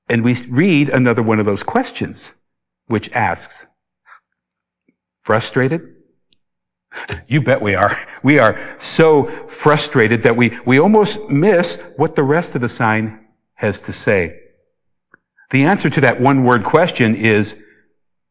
And 0.08 0.24
we 0.24 0.36
read 0.48 0.90
another 0.90 1.22
one 1.22 1.40
of 1.40 1.46
those 1.46 1.64
questions, 1.64 2.32
which 2.88 3.12
asks, 3.12 3.66
frustrated? 5.24 5.96
You 7.28 7.42
bet 7.42 7.62
we 7.62 7.76
are. 7.76 7.98
We 8.24 8.40
are 8.40 8.78
so 8.80 9.48
frustrated 9.48 10.24
that 10.24 10.36
we, 10.36 10.58
we 10.66 10.80
almost 10.80 11.30
miss 11.30 11.76
what 11.96 12.16
the 12.16 12.24
rest 12.24 12.56
of 12.56 12.62
the 12.62 12.70
sign 12.70 13.28
has 13.54 13.80
to 13.82 13.94
say. 13.94 14.41
The 15.52 15.66
answer 15.66 15.90
to 15.90 16.02
that 16.02 16.20
one 16.20 16.44
word 16.44 16.64
question 16.64 17.16
is 17.16 17.56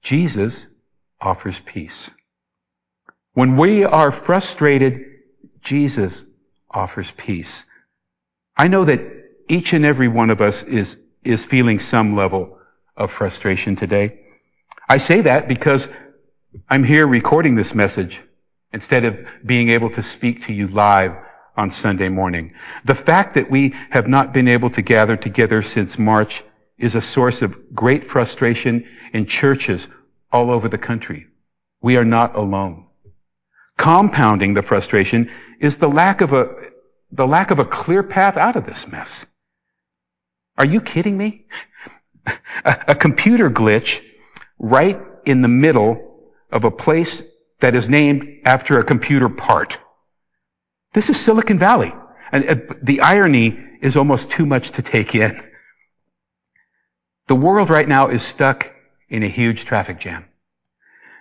Jesus 0.02 0.66
offers 1.20 1.60
peace. 1.60 2.10
When 3.34 3.56
we 3.56 3.84
are 3.84 4.10
frustrated, 4.10 5.04
Jesus 5.60 6.24
offers 6.70 7.10
peace. 7.10 7.64
I 8.56 8.68
know 8.68 8.84
that 8.86 9.00
each 9.48 9.74
and 9.74 9.84
every 9.84 10.08
one 10.08 10.30
of 10.30 10.40
us 10.40 10.62
is 10.62 10.96
is 11.22 11.44
feeling 11.44 11.78
some 11.78 12.16
level 12.16 12.58
of 12.96 13.12
frustration 13.12 13.76
today. 13.76 14.20
I 14.88 14.96
say 14.96 15.20
that 15.20 15.48
because 15.48 15.88
I'm 16.68 16.82
here 16.82 17.06
recording 17.06 17.54
this 17.54 17.74
message 17.74 18.20
instead 18.72 19.04
of 19.04 19.18
being 19.44 19.68
able 19.68 19.90
to 19.90 20.02
speak 20.02 20.46
to 20.46 20.54
you 20.54 20.68
live 20.68 21.12
on 21.56 21.68
Sunday 21.68 22.08
morning. 22.08 22.54
The 22.86 22.94
fact 22.94 23.34
that 23.34 23.50
we 23.50 23.74
have 23.90 24.08
not 24.08 24.32
been 24.32 24.48
able 24.48 24.70
to 24.70 24.80
gather 24.80 25.16
together 25.16 25.62
since 25.62 25.98
March 25.98 26.42
is 26.80 26.94
a 26.94 27.00
source 27.00 27.42
of 27.42 27.74
great 27.74 28.06
frustration 28.06 28.86
in 29.12 29.26
churches 29.26 29.86
all 30.32 30.50
over 30.50 30.68
the 30.68 30.78
country. 30.78 31.26
We 31.82 31.96
are 31.96 32.04
not 32.04 32.36
alone. 32.36 32.86
Compounding 33.76 34.54
the 34.54 34.62
frustration 34.62 35.30
is 35.60 35.78
the 35.78 35.88
lack 35.88 36.20
of 36.20 36.32
a, 36.32 36.48
the 37.12 37.26
lack 37.26 37.50
of 37.50 37.58
a 37.58 37.64
clear 37.64 38.02
path 38.02 38.36
out 38.36 38.56
of 38.56 38.66
this 38.66 38.86
mess. 38.86 39.24
Are 40.58 40.64
you 40.64 40.80
kidding 40.80 41.16
me? 41.16 41.46
A, 42.64 42.84
a 42.88 42.94
computer 42.94 43.50
glitch 43.50 44.02
right 44.58 45.00
in 45.24 45.42
the 45.42 45.48
middle 45.48 46.20
of 46.50 46.64
a 46.64 46.70
place 46.70 47.22
that 47.60 47.74
is 47.74 47.88
named 47.88 48.40
after 48.44 48.78
a 48.78 48.84
computer 48.84 49.28
part. 49.28 49.78
This 50.92 51.08
is 51.08 51.18
Silicon 51.18 51.58
Valley. 51.58 51.92
And 52.32 52.48
uh, 52.48 52.74
the 52.82 53.00
irony 53.00 53.58
is 53.80 53.96
almost 53.96 54.30
too 54.30 54.46
much 54.46 54.72
to 54.72 54.82
take 54.82 55.14
in. 55.14 55.42
The 57.30 57.36
world 57.36 57.70
right 57.70 57.86
now 57.86 58.08
is 58.08 58.24
stuck 58.24 58.72
in 59.08 59.22
a 59.22 59.28
huge 59.28 59.64
traffic 59.64 60.00
jam. 60.00 60.24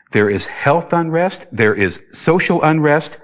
There 0.09 0.27
is 0.27 0.43
health 0.43 0.91
unrest, 0.91 1.45
there 1.51 1.75
is 1.75 1.99
social 2.13 2.63
unrest, 2.63 3.15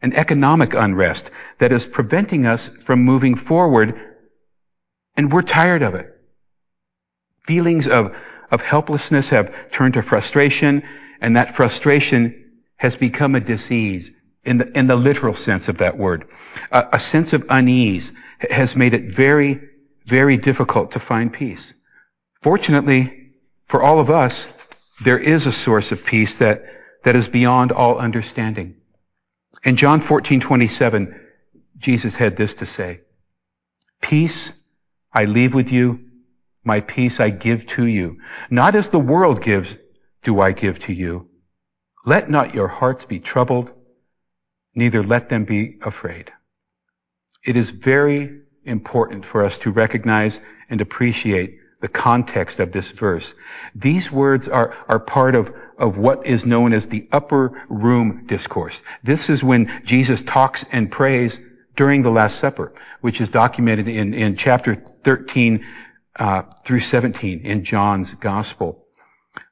and 0.00 0.14
economic 0.14 0.72
unrest 0.72 1.32
that 1.58 1.72
is 1.72 1.84
preventing 1.84 2.46
us 2.46 2.68
from 2.68 3.02
moving 3.02 3.34
forward, 3.34 3.98
and 5.16 5.32
we're 5.32 5.42
tired 5.42 5.82
of 5.82 5.96
it. 5.96 6.14
Feelings 7.44 7.88
of, 7.88 8.14
of 8.52 8.60
helplessness 8.60 9.30
have 9.30 9.52
turned 9.72 9.94
to 9.94 10.02
frustration, 10.02 10.84
and 11.20 11.36
that 11.36 11.56
frustration 11.56 12.52
has 12.76 12.94
become 12.94 13.34
a 13.34 13.40
disease 13.40 14.12
in 14.44 14.58
the, 14.58 14.78
in 14.78 14.86
the 14.86 14.94
literal 14.94 15.34
sense 15.34 15.66
of 15.68 15.78
that 15.78 15.98
word. 15.98 16.28
A, 16.70 16.86
a 16.92 17.00
sense 17.00 17.32
of 17.32 17.44
unease 17.48 18.12
has 18.48 18.76
made 18.76 18.94
it 18.94 19.12
very, 19.12 19.60
very 20.06 20.36
difficult 20.36 20.92
to 20.92 21.00
find 21.00 21.32
peace. 21.32 21.74
Fortunately, 22.42 23.30
for 23.66 23.82
all 23.82 24.00
of 24.00 24.10
us, 24.10 24.48
there 25.04 25.18
is 25.18 25.46
a 25.46 25.52
source 25.52 25.92
of 25.92 26.04
peace 26.04 26.38
that, 26.38 26.64
that 27.04 27.14
is 27.14 27.28
beyond 27.28 27.70
all 27.70 27.98
understanding. 27.98 28.74
In 29.62 29.76
John 29.76 30.00
14, 30.00 30.40
27, 30.40 31.20
Jesus 31.78 32.16
had 32.16 32.36
this 32.36 32.56
to 32.56 32.66
say, 32.66 33.00
Peace 34.00 34.50
I 35.12 35.26
leave 35.26 35.54
with 35.54 35.70
you, 35.70 36.00
my 36.64 36.80
peace 36.80 37.20
I 37.20 37.30
give 37.30 37.66
to 37.68 37.86
you. 37.86 38.18
Not 38.50 38.74
as 38.74 38.88
the 38.88 38.98
world 38.98 39.40
gives, 39.40 39.76
do 40.24 40.40
I 40.40 40.50
give 40.50 40.80
to 40.80 40.92
you. 40.92 41.28
Let 42.04 42.28
not 42.28 42.54
your 42.54 42.68
hearts 42.68 43.04
be 43.04 43.20
troubled, 43.20 43.70
neither 44.74 45.04
let 45.04 45.28
them 45.28 45.44
be 45.44 45.78
afraid. 45.82 46.32
It 47.44 47.56
is 47.56 47.70
very 47.70 48.40
important 48.64 49.24
for 49.24 49.44
us 49.44 49.60
to 49.60 49.70
recognize 49.70 50.40
and 50.68 50.80
appreciate 50.80 51.58
the 51.82 51.88
context 51.88 52.60
of 52.60 52.72
this 52.72 52.88
verse. 52.88 53.34
These 53.74 54.10
words 54.10 54.48
are, 54.48 54.74
are 54.88 55.00
part 55.00 55.34
of, 55.34 55.52
of 55.76 55.98
what 55.98 56.24
is 56.24 56.46
known 56.46 56.72
as 56.72 56.86
the 56.86 57.06
upper 57.12 57.60
room 57.68 58.24
discourse. 58.26 58.82
This 59.02 59.28
is 59.28 59.42
when 59.42 59.82
Jesus 59.84 60.22
talks 60.22 60.64
and 60.70 60.90
prays 60.90 61.40
during 61.76 62.02
the 62.02 62.10
Last 62.10 62.38
Supper, 62.38 62.72
which 63.00 63.20
is 63.20 63.28
documented 63.28 63.88
in, 63.88 64.14
in 64.14 64.36
chapter 64.36 64.76
13 64.76 65.66
uh, 66.16 66.42
through 66.64 66.80
17 66.80 67.40
in 67.40 67.64
John's 67.64 68.14
Gospel. 68.14 68.81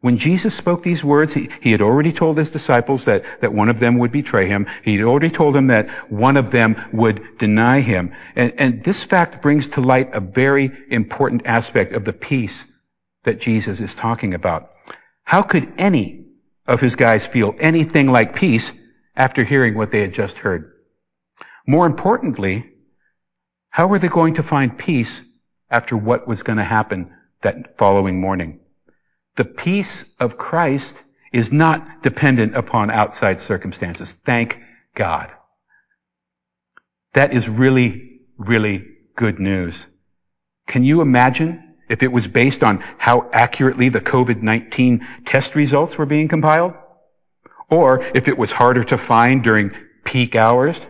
When 0.00 0.18
Jesus 0.18 0.54
spoke 0.54 0.82
these 0.82 1.02
words, 1.02 1.32
he, 1.32 1.48
he 1.60 1.72
had 1.72 1.80
already 1.80 2.12
told 2.12 2.36
his 2.36 2.50
disciples 2.50 3.04
that, 3.04 3.24
that 3.40 3.54
one 3.54 3.70
of 3.70 3.78
them 3.78 3.98
would 3.98 4.12
betray 4.12 4.46
him. 4.46 4.66
He 4.82 4.96
had 4.96 5.04
already 5.04 5.30
told 5.30 5.54
them 5.54 5.68
that 5.68 5.88
one 6.10 6.36
of 6.36 6.50
them 6.50 6.76
would 6.92 7.38
deny 7.38 7.80
him. 7.80 8.14
And, 8.36 8.52
and 8.58 8.82
this 8.82 9.02
fact 9.02 9.40
brings 9.40 9.68
to 9.68 9.80
light 9.80 10.14
a 10.14 10.20
very 10.20 10.70
important 10.90 11.46
aspect 11.46 11.94
of 11.94 12.04
the 12.04 12.12
peace 12.12 12.64
that 13.24 13.40
Jesus 13.40 13.80
is 13.80 13.94
talking 13.94 14.34
about. 14.34 14.70
How 15.24 15.42
could 15.42 15.72
any 15.78 16.26
of 16.66 16.80
his 16.80 16.96
guys 16.96 17.26
feel 17.26 17.54
anything 17.58 18.06
like 18.06 18.34
peace 18.34 18.72
after 19.16 19.44
hearing 19.44 19.76
what 19.76 19.90
they 19.90 20.00
had 20.00 20.12
just 20.12 20.36
heard? 20.38 20.72
More 21.66 21.86
importantly, 21.86 22.66
how 23.70 23.86
were 23.86 23.98
they 23.98 24.08
going 24.08 24.34
to 24.34 24.42
find 24.42 24.76
peace 24.76 25.22
after 25.70 25.96
what 25.96 26.26
was 26.26 26.42
going 26.42 26.58
to 26.58 26.64
happen 26.64 27.14
that 27.42 27.78
following 27.78 28.20
morning? 28.20 28.60
The 29.40 29.46
peace 29.46 30.04
of 30.18 30.36
Christ 30.36 31.02
is 31.32 31.50
not 31.50 32.02
dependent 32.02 32.54
upon 32.54 32.90
outside 32.90 33.40
circumstances. 33.40 34.12
Thank 34.26 34.60
God. 34.94 35.30
That 37.14 37.32
is 37.32 37.48
really, 37.48 38.20
really 38.36 38.84
good 39.16 39.40
news. 39.40 39.86
Can 40.66 40.84
you 40.84 41.00
imagine 41.00 41.76
if 41.88 42.02
it 42.02 42.12
was 42.12 42.26
based 42.26 42.62
on 42.62 42.84
how 42.98 43.30
accurately 43.32 43.88
the 43.88 44.02
COVID-19 44.02 45.24
test 45.24 45.54
results 45.54 45.96
were 45.96 46.04
being 46.04 46.28
compiled? 46.28 46.74
Or 47.70 48.04
if 48.14 48.28
it 48.28 48.36
was 48.36 48.52
harder 48.52 48.84
to 48.84 48.98
find 48.98 49.42
during 49.42 49.70
peak 50.04 50.36
hours? 50.36 50.84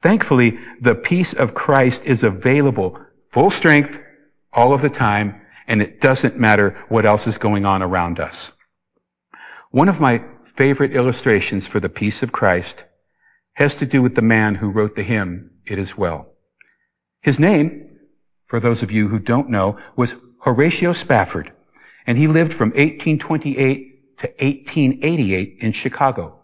Thankfully, 0.00 0.58
the 0.80 0.94
peace 0.94 1.34
of 1.34 1.52
Christ 1.52 2.00
is 2.06 2.22
available 2.22 2.98
full 3.28 3.50
strength 3.50 4.00
all 4.54 4.72
of 4.72 4.80
the 4.80 4.88
time 4.88 5.42
and 5.68 5.82
it 5.82 6.00
doesn't 6.00 6.38
matter 6.38 6.76
what 6.88 7.06
else 7.06 7.26
is 7.26 7.38
going 7.38 7.64
on 7.66 7.82
around 7.82 8.18
us. 8.18 8.52
One 9.70 9.88
of 9.88 10.00
my 10.00 10.24
favorite 10.56 10.96
illustrations 10.96 11.66
for 11.66 11.78
the 11.78 11.90
peace 11.90 12.22
of 12.22 12.32
Christ 12.32 12.82
has 13.52 13.76
to 13.76 13.86
do 13.86 14.02
with 14.02 14.14
the 14.14 14.22
man 14.22 14.54
who 14.54 14.70
wrote 14.70 14.96
the 14.96 15.02
hymn, 15.02 15.50
It 15.66 15.78
Is 15.78 15.96
Well. 15.96 16.32
His 17.20 17.38
name, 17.38 17.98
for 18.46 18.58
those 18.58 18.82
of 18.82 18.90
you 18.90 19.08
who 19.08 19.18
don't 19.18 19.50
know, 19.50 19.78
was 19.94 20.14
Horatio 20.40 20.92
Spafford, 20.94 21.52
and 22.06 22.16
he 22.16 22.26
lived 22.26 22.54
from 22.54 22.70
1828 22.70 24.18
to 24.18 24.26
1888 24.26 25.58
in 25.60 25.72
Chicago. 25.72 26.38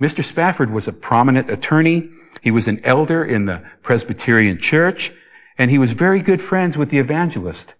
Mr. 0.00 0.24
Spafford 0.24 0.70
was 0.70 0.88
a 0.88 0.92
prominent 0.92 1.48
attorney. 1.48 2.10
He 2.40 2.50
was 2.50 2.66
an 2.66 2.80
elder 2.84 3.24
in 3.24 3.44
the 3.44 3.62
Presbyterian 3.82 4.58
Church, 4.58 5.12
and 5.58 5.70
he 5.70 5.78
was 5.78 5.92
very 5.92 6.20
good 6.20 6.42
friends 6.42 6.76
with 6.76 6.90
the 6.90 6.98
evangelist, 6.98 7.74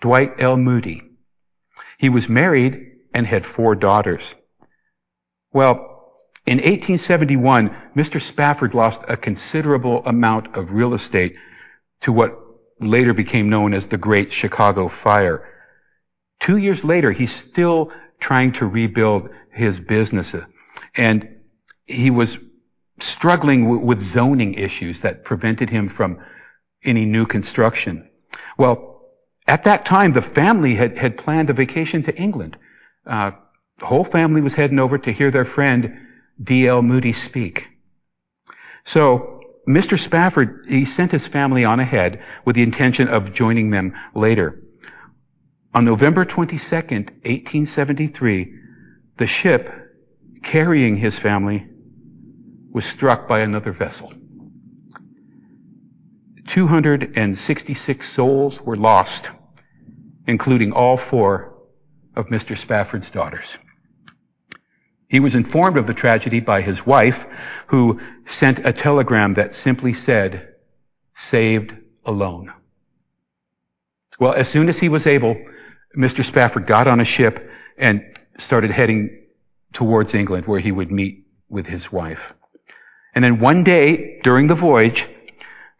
Dwight 0.00 0.40
L. 0.40 0.56
Moody. 0.56 1.02
He 1.98 2.08
was 2.08 2.28
married 2.28 2.92
and 3.14 3.26
had 3.26 3.46
four 3.46 3.74
daughters. 3.74 4.34
Well, 5.52 5.96
in 6.46 6.58
1871, 6.58 7.74
Mr. 7.96 8.20
Spafford 8.20 8.74
lost 8.74 9.00
a 9.08 9.16
considerable 9.16 10.04
amount 10.06 10.56
of 10.56 10.72
real 10.72 10.94
estate 10.94 11.36
to 12.02 12.12
what 12.12 12.38
later 12.78 13.14
became 13.14 13.48
known 13.48 13.72
as 13.72 13.86
the 13.86 13.96
Great 13.96 14.32
Chicago 14.32 14.88
Fire. 14.88 15.48
Two 16.40 16.58
years 16.58 16.84
later, 16.84 17.10
he's 17.10 17.34
still 17.34 17.90
trying 18.20 18.52
to 18.52 18.66
rebuild 18.66 19.30
his 19.50 19.80
business. 19.80 20.34
And 20.94 21.36
he 21.86 22.10
was 22.10 22.38
struggling 23.00 23.84
with 23.84 24.02
zoning 24.02 24.54
issues 24.54 25.00
that 25.00 25.24
prevented 25.24 25.70
him 25.70 25.88
from 25.88 26.18
any 26.84 27.04
new 27.04 27.26
construction. 27.26 28.08
Well, 28.58 28.95
at 29.46 29.64
that 29.64 29.84
time, 29.84 30.12
the 30.12 30.22
family 30.22 30.74
had, 30.74 30.98
had 30.98 31.16
planned 31.16 31.50
a 31.50 31.52
vacation 31.52 32.02
to 32.04 32.16
England. 32.16 32.56
Uh, 33.06 33.32
the 33.78 33.86
whole 33.86 34.04
family 34.04 34.40
was 34.40 34.54
heading 34.54 34.78
over 34.78 34.98
to 34.98 35.12
hear 35.12 35.30
their 35.30 35.44
friend 35.44 35.98
D.L. 36.42 36.82
Moody 36.82 37.12
speak. 37.12 37.68
So, 38.84 39.40
Mr. 39.68 39.98
Spafford, 39.98 40.66
he 40.68 40.84
sent 40.84 41.12
his 41.12 41.26
family 41.26 41.64
on 41.64 41.80
ahead 41.80 42.22
with 42.44 42.56
the 42.56 42.62
intention 42.62 43.08
of 43.08 43.32
joining 43.32 43.70
them 43.70 43.94
later. 44.14 44.62
On 45.74 45.84
November 45.84 46.24
22nd, 46.24 47.10
1873, 47.24 48.54
the 49.18 49.26
ship 49.26 49.70
carrying 50.42 50.96
his 50.96 51.18
family 51.18 51.66
was 52.70 52.84
struck 52.84 53.28
by 53.28 53.40
another 53.40 53.72
vessel. 53.72 54.12
266 56.46 58.08
souls 58.08 58.60
were 58.60 58.76
lost 58.76 59.28
including 60.26 60.72
all 60.72 60.96
four 60.96 61.54
of 62.14 62.26
Mr. 62.26 62.56
Spafford's 62.56 63.10
daughters. 63.10 63.58
He 65.08 65.20
was 65.20 65.34
informed 65.34 65.76
of 65.76 65.86
the 65.86 65.94
tragedy 65.94 66.40
by 66.40 66.62
his 66.62 66.84
wife, 66.84 67.26
who 67.68 68.00
sent 68.26 68.66
a 68.66 68.72
telegram 68.72 69.34
that 69.34 69.54
simply 69.54 69.92
said, 69.92 70.54
saved 71.14 71.72
alone. 72.04 72.52
Well, 74.18 74.32
as 74.32 74.48
soon 74.48 74.68
as 74.68 74.78
he 74.78 74.88
was 74.88 75.06
able, 75.06 75.36
Mr. 75.96 76.24
Spafford 76.24 76.66
got 76.66 76.88
on 76.88 77.00
a 77.00 77.04
ship 77.04 77.50
and 77.78 78.02
started 78.38 78.70
heading 78.70 79.26
towards 79.72 80.14
England 80.14 80.46
where 80.46 80.60
he 80.60 80.72
would 80.72 80.90
meet 80.90 81.26
with 81.48 81.66
his 81.66 81.92
wife. 81.92 82.34
And 83.14 83.24
then 83.24 83.38
one 83.38 83.62
day 83.62 84.20
during 84.22 84.46
the 84.46 84.54
voyage, 84.54 85.08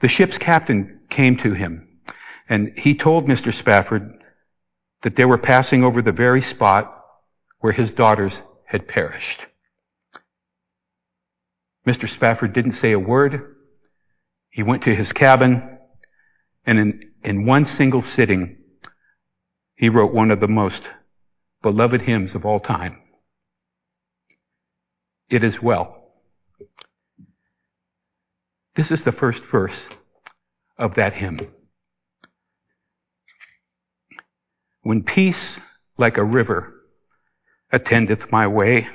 the 0.00 0.08
ship's 0.08 0.38
captain 0.38 1.00
came 1.10 1.36
to 1.38 1.52
him 1.52 1.86
and 2.48 2.78
he 2.78 2.94
told 2.94 3.26
Mr. 3.26 3.52
Spafford 3.52 4.22
that 5.06 5.14
they 5.14 5.24
were 5.24 5.38
passing 5.38 5.84
over 5.84 6.02
the 6.02 6.10
very 6.10 6.42
spot 6.42 7.00
where 7.60 7.72
his 7.72 7.92
daughters 7.92 8.42
had 8.64 8.88
perished. 8.88 9.40
Mr. 11.86 12.08
Spafford 12.08 12.52
didn't 12.52 12.72
say 12.72 12.90
a 12.90 12.98
word. 12.98 13.54
He 14.50 14.64
went 14.64 14.82
to 14.82 14.92
his 14.92 15.12
cabin 15.12 15.78
and 16.66 16.78
in, 16.80 17.10
in 17.22 17.46
one 17.46 17.64
single 17.64 18.02
sitting, 18.02 18.56
he 19.76 19.90
wrote 19.90 20.12
one 20.12 20.32
of 20.32 20.40
the 20.40 20.48
most 20.48 20.90
beloved 21.62 22.02
hymns 22.02 22.34
of 22.34 22.44
all 22.44 22.58
time. 22.58 22.98
It 25.30 25.44
is 25.44 25.62
well. 25.62 26.10
This 28.74 28.90
is 28.90 29.04
the 29.04 29.12
first 29.12 29.44
verse 29.44 29.84
of 30.76 30.96
that 30.96 31.12
hymn. 31.12 31.38
When 34.86 35.02
peace 35.02 35.58
like 35.98 36.16
a 36.16 36.22
river 36.22 36.72
attendeth 37.72 38.30
my 38.30 38.46
way, 38.46 38.86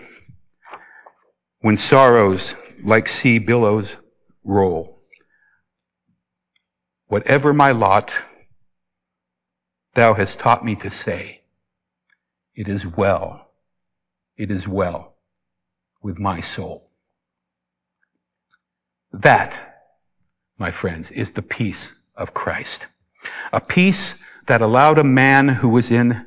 when 1.59 1.75
sorrows 1.75 2.55
like 2.81 3.09
sea 3.09 3.39
billows 3.39 3.97
roll. 4.45 5.01
Whatever 7.07 7.51
my 7.53 7.73
lot, 7.73 8.13
thou 9.93 10.13
hast 10.13 10.39
taught 10.39 10.63
me 10.63 10.75
to 10.75 10.89
say, 10.89 11.41
it 12.55 12.69
is 12.69 12.85
well, 12.85 13.51
it 14.37 14.49
is 14.49 14.65
well 14.65 15.17
with 16.01 16.17
my 16.17 16.39
soul. 16.39 16.89
That, 19.11 19.59
my 20.57 20.71
friends, 20.71 21.11
is 21.11 21.31
the 21.31 21.41
peace 21.41 21.93
of 22.15 22.33
Christ. 22.33 22.87
A 23.51 23.59
peace 23.59 24.15
that 24.47 24.61
allowed 24.61 24.97
a 24.97 25.03
man 25.03 25.47
who 25.47 25.69
was 25.69 25.91
in 25.91 26.25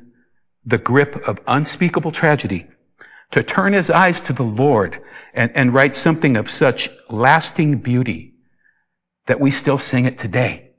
the 0.65 0.77
grip 0.77 1.27
of 1.27 1.39
unspeakable 1.47 2.11
tragedy 2.11 2.67
to 3.31 3.43
turn 3.43 3.73
his 3.73 3.89
eyes 3.89 4.21
to 4.21 4.33
the 4.33 4.43
Lord 4.43 5.01
and, 5.33 5.51
and 5.55 5.73
write 5.73 5.93
something 5.93 6.37
of 6.37 6.49
such 6.49 6.89
lasting 7.09 7.79
beauty 7.79 8.33
that 9.27 9.39
we 9.39 9.51
still 9.51 9.77
sing 9.77 10.05
it 10.05 10.17
today. 10.17 10.71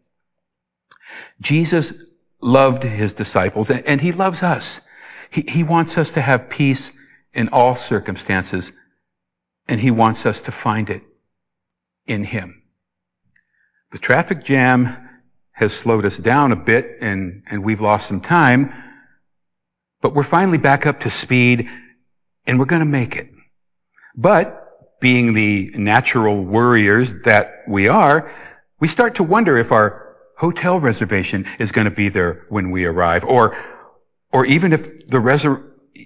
Jesus 1.41 1.93
loved 2.41 2.83
his 2.83 3.13
disciples 3.13 3.71
and, 3.71 3.85
and 3.87 4.01
he 4.01 4.13
loves 4.13 4.43
us. 4.43 4.81
He, 5.31 5.43
he 5.43 5.63
wants 5.63 5.99
us 5.99 6.13
to 6.13 6.21
have 6.21 6.49
peace 6.49 6.93
in 7.35 7.49
all 7.51 7.77
circumstances 7.77 8.73
and 9.69 9.81
he 9.81 9.91
wants 9.91 10.25
us 10.27 10.43
to 10.43 10.53
find 10.53 10.91
it 10.91 11.03
in 12.07 12.25
him. 12.25 12.63
The 13.93 13.99
traffic 13.99 14.45
jam 14.45 15.06
has 15.57 15.73
slowed 15.73 16.05
us 16.05 16.19
down 16.19 16.53
a 16.53 16.57
bit 16.57 16.99
and, 17.01 17.43
and 17.51 17.65
we've 17.65 17.81
lost 17.81 18.07
some 18.07 18.21
time, 18.21 18.73
but 20.03 20.15
we're 20.15 20.23
finally 20.23 20.59
back 20.59 20.85
up 20.85 21.01
to 21.01 21.11
speed 21.11 21.67
and 22.47 22.59
we're 22.59 22.67
going 22.67 22.81
to 22.81 22.87
make 22.87 23.17
it. 23.17 23.31
But 24.15 25.01
being 25.01 25.33
the 25.33 25.71
natural 25.75 26.45
worriers 26.45 27.15
that 27.25 27.63
we 27.67 27.89
are, 27.89 28.31
we 28.81 28.89
start 28.89 29.15
to 29.15 29.23
wonder 29.23 29.57
if 29.57 29.73
our 29.73 30.17
hotel 30.37 30.79
reservation 30.79 31.49
is 31.59 31.73
going 31.73 31.87
to 31.87 31.91
be 31.91 32.11
there 32.11 32.45
when 32.51 32.71
we 32.71 32.85
arrive 32.85 33.25
or 33.25 33.57
or 34.33 34.45
even 34.45 34.75
if 34.75 35.09
the 35.09 35.17
reser- 35.17 35.65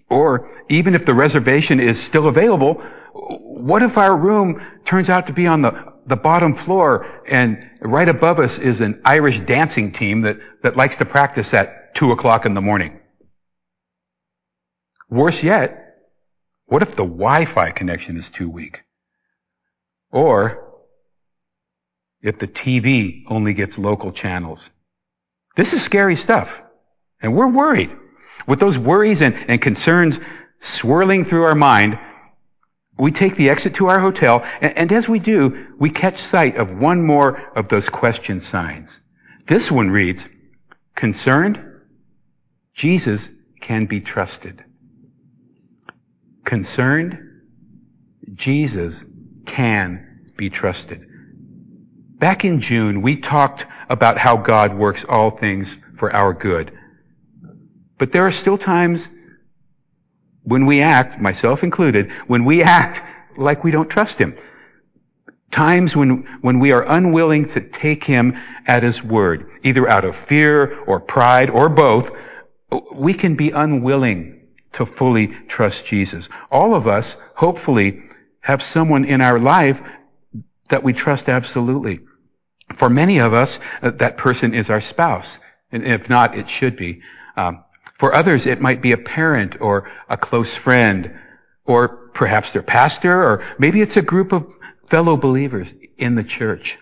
or 0.09 0.49
even 0.69 0.95
if 0.95 1.05
the 1.05 1.15
reservation 1.15 1.81
is 1.81 2.01
still 2.01 2.29
available, 2.29 2.75
what 3.13 3.83
if 3.83 3.99
our 3.99 4.17
room 4.17 4.63
turns 4.85 5.11
out 5.11 5.27
to 5.27 5.33
be 5.33 5.49
on 5.49 5.63
the, 5.63 5.90
the 6.07 6.17
bottom 6.17 6.55
floor 6.55 7.23
and 7.29 7.71
right 7.81 8.09
above 8.09 8.39
us 8.39 8.59
is 8.59 8.81
an 8.81 9.01
Irish 9.05 9.41
dancing 9.41 9.93
team 9.93 10.23
that, 10.23 10.39
that 10.63 10.77
likes 10.77 10.97
to 10.97 11.05
practice 11.05 11.55
at 11.55 11.95
two 11.95 12.13
o'clock 12.13 12.47
in 12.47 12.55
the 12.55 12.61
morning? 12.61 12.99
Worse 15.09 15.43
yet, 15.43 15.97
what 16.67 16.83
if 16.83 16.91
the 16.91 17.05
Wi-Fi 17.05 17.73
connection 17.73 18.17
is 18.17 18.31
too 18.31 18.49
weak? 18.49 18.85
Or 20.13 20.73
if 22.23 22.39
the 22.39 22.47
TV 22.47 23.25
only 23.27 23.55
gets 23.55 23.79
local 23.79 24.13
channels? 24.13 24.71
This 25.57 25.73
is 25.73 25.83
scary 25.83 26.17
stuff. 26.17 26.63
And 27.21 27.35
we're 27.35 27.49
worried. 27.49 27.95
With 28.47 28.61
those 28.61 28.79
worries 28.79 29.21
and, 29.21 29.35
and 29.49 29.61
concerns 29.61 30.19
swirling 30.61 31.25
through 31.25 31.43
our 31.43 31.55
mind, 31.55 31.99
we 33.01 33.13
take 33.13 33.37
the 33.37 33.49
exit 33.49 33.75
to 33.75 33.89
our 33.89 33.99
hotel, 33.99 34.45
and, 34.61 34.77
and, 34.77 34.93
as 34.93 35.09
we 35.09 35.19
do, 35.19 35.69
we 35.79 35.91
catch 35.91 36.21
sight 36.21 36.57
of 36.57 36.79
one 36.79 37.05
more 37.05 37.41
of 37.57 37.69
those 37.69 37.89
question 37.89 38.41
signs. 38.41 39.01
This 39.47 39.71
one 39.71 39.91
reads, 39.91 40.25
Concerned? 40.95 41.65
Jesus 42.75 43.31
can 43.61 43.87
be 43.87 44.01
trusted. 44.01 44.65
Concerned? 46.45 47.19
Jesus 48.35 49.05
can 49.47 50.31
be 50.37 50.51
trusted. 50.51 51.07
Back 52.19 52.45
in 52.45 52.61
June, 52.61 53.01
we 53.01 53.17
talked 53.17 53.65
about 53.89 54.19
how 54.19 54.37
God 54.37 54.77
works 54.77 55.05
all 55.09 55.31
things 55.31 55.77
for 55.97 56.15
our 56.15 56.35
good. 56.35 56.71
But 57.99 58.13
there 58.13 58.27
are 58.27 58.33
still 58.33 58.59
times 58.59 59.09
when 60.43 60.67
we 60.67 60.83
act, 60.83 61.21
myself 61.21 61.63
included, 61.63 62.11
when 62.27 62.45
we 62.45 62.63
act 62.63 63.03
like 63.37 63.65
we 63.65 63.71
don't 63.71 63.91
trust 63.91 64.19
Him. 64.19 64.37
Times 65.51 65.97
when, 65.97 66.27
when 66.43 66.61
we 66.61 66.73
are 66.73 66.83
unwilling 66.83 67.47
to 67.49 67.61
take 67.61 68.05
Him 68.05 68.37
at 68.67 68.83
His 68.83 69.03
word, 69.03 69.51
either 69.63 69.89
out 69.89 70.05
of 70.05 70.17
fear 70.17 70.81
or 70.85 71.01
pride 71.01 71.51
or 71.51 71.69
both, 71.69 72.11
we 72.95 73.15
can 73.15 73.35
be 73.35 73.51
unwilling 73.51 74.41
to 74.73 74.87
fully 74.87 75.29
trust 75.49 75.85
Jesus. 75.85 76.29
All 76.51 76.75
of 76.75 76.87
us, 76.87 77.17
hopefully, 77.35 78.03
have 78.41 78.63
someone 78.63 79.05
in 79.05 79.21
our 79.21 79.39
life 79.39 79.81
that 80.69 80.83
we 80.83 80.93
trust 80.93 81.29
absolutely. 81.29 82.01
For 82.75 82.89
many 82.89 83.19
of 83.19 83.35
us, 83.35 83.59
uh, 83.83 83.91
that 83.91 84.17
person 84.17 84.55
is 84.55 84.71
our 84.71 84.81
spouse. 84.81 85.39
And 85.73 85.85
if 85.85 86.09
not, 86.09 86.39
it 86.39 86.49
should 86.49 86.77
be. 86.77 87.03
Um, 87.37 87.65
for 88.01 88.15
others, 88.15 88.47
it 88.47 88.63
might 88.63 88.81
be 88.81 88.93
a 88.93 88.97
parent 88.97 89.61
or 89.61 89.91
a 90.09 90.17
close 90.17 90.55
friend, 90.55 91.19
or 91.67 91.87
perhaps 92.15 92.51
their 92.51 92.63
pastor, 92.63 93.13
or 93.13 93.45
maybe 93.59 93.83
it's 93.83 93.99
a 93.99 94.03
group 94.03 94.33
of 94.33 94.47
fellow 94.89 95.19
believers 95.19 95.71
in 95.99 96.15
the 96.15 96.25
church. 96.25 96.79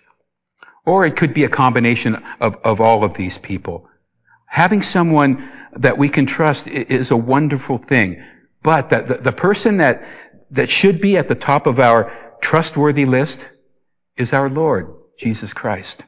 Or 0.86 1.04
it 1.04 1.16
could 1.16 1.34
be 1.34 1.42
a 1.42 1.48
combination 1.48 2.22
of, 2.40 2.54
of 2.62 2.80
all 2.80 3.02
of 3.02 3.14
these 3.14 3.36
people. 3.36 3.88
Having 4.46 4.82
someone 4.82 5.50
that 5.72 5.98
we 5.98 6.08
can 6.08 6.26
trust 6.26 6.68
is 6.68 7.10
a 7.10 7.16
wonderful 7.16 7.78
thing. 7.78 8.22
But 8.62 8.88
the, 8.88 9.02
the, 9.02 9.14
the 9.14 9.32
person 9.32 9.78
that, 9.78 10.04
that 10.52 10.70
should 10.70 11.00
be 11.00 11.16
at 11.16 11.26
the 11.26 11.34
top 11.34 11.66
of 11.66 11.80
our 11.80 12.12
trustworthy 12.40 13.06
list 13.06 13.44
is 14.16 14.32
our 14.32 14.48
Lord, 14.48 14.94
Jesus 15.18 15.52
Christ. 15.52 16.04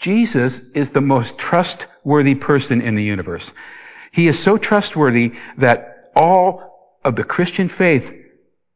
Jesus 0.00 0.62
is 0.74 0.92
the 0.92 1.02
most 1.02 1.36
trustworthy 1.36 2.34
person 2.34 2.80
in 2.80 2.94
the 2.94 3.04
universe. 3.04 3.52
He 4.14 4.28
is 4.28 4.38
so 4.38 4.58
trustworthy 4.58 5.32
that 5.58 6.12
all 6.14 6.98
of 7.02 7.16
the 7.16 7.24
Christian 7.24 7.68
faith 7.68 8.14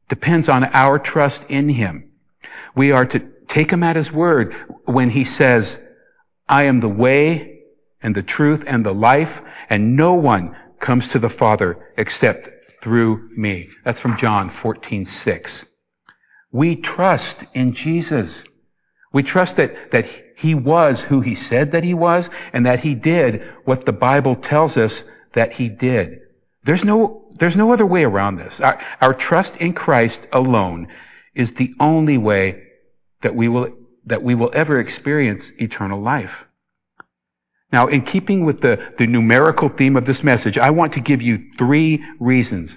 depends 0.09 0.49
on 0.49 0.65
our 0.65 0.99
trust 0.99 1.45
in 1.49 1.69
Him. 1.69 2.11
We 2.75 2.91
are 2.91 3.07
to 3.07 3.21
take 3.47 3.71
Him 3.71 3.85
at 3.85 3.95
His 3.95 4.11
word 4.11 4.53
when 4.85 5.11
He 5.11 5.23
says, 5.23 5.79
I 6.49 6.65
am 6.65 6.81
the 6.81 6.89
way 6.89 7.61
and 8.03 8.17
the 8.17 8.23
truth 8.25 8.65
and 8.67 8.85
the 8.85 8.93
life, 8.93 9.41
and 9.71 9.95
no 9.95 10.15
one 10.15 10.57
comes 10.81 11.07
to 11.09 11.21
the 11.21 11.31
Father 11.31 11.87
except 11.97 12.83
through 12.83 13.31
me. 13.37 13.69
That's 13.85 14.01
from 14.01 14.17
John 14.17 14.51
14, 14.51 15.05
6. 15.05 15.65
We 16.51 16.75
trust 16.75 17.45
in 17.55 17.75
Jesus. 17.75 18.43
We 19.13 19.23
trust 19.23 19.55
that, 19.59 19.93
that 19.93 20.09
He 20.37 20.57
was 20.57 21.01
who 21.01 21.21
He 21.21 21.37
said 21.37 21.71
that 21.73 21.85
He 21.85 21.95
was, 21.95 22.29
and 22.53 22.67
that 22.67 22.81
He 22.81 22.97
did 22.97 23.45
what 23.65 23.87
the 23.87 23.93
Bible 23.93 24.35
tells 24.35 24.77
us 24.77 25.05
that 25.33 25.53
he 25.53 25.69
did. 25.69 26.21
There's 26.65 26.85
no, 26.85 27.31
there's 27.33 27.57
no 27.57 27.73
other 27.73 27.87
way 27.87 28.05
around 28.05 28.37
this. 28.37 28.61
Our, 28.61 28.81
our 29.01 29.15
trust 29.15 29.57
in 29.57 29.73
Christ 29.73 30.27
alone 30.33 30.89
is 31.35 31.55
the 31.55 31.75
only 31.81 32.19
way 32.19 32.65
that 33.23 33.35
we 33.35 33.49
will, 33.49 33.69
that 34.07 34.23
we 34.23 34.35
will 34.35 34.51
ever 34.53 34.79
experience 34.79 35.53
eternal 35.59 36.01
life. 36.01 36.45
Now, 37.73 37.89
in 37.89 38.03
keeping 38.03 38.45
with 38.45 38.61
the, 38.61 38.95
the 38.99 39.07
numerical 39.07 39.69
theme 39.69 39.97
of 39.97 40.07
this 40.07 40.25
message, 40.25 40.57
I 40.57 40.71
want 40.71 40.95
to 40.95 41.01
give 41.01 41.21
you 41.21 41.53
three 41.59 42.05
reasons 42.19 42.77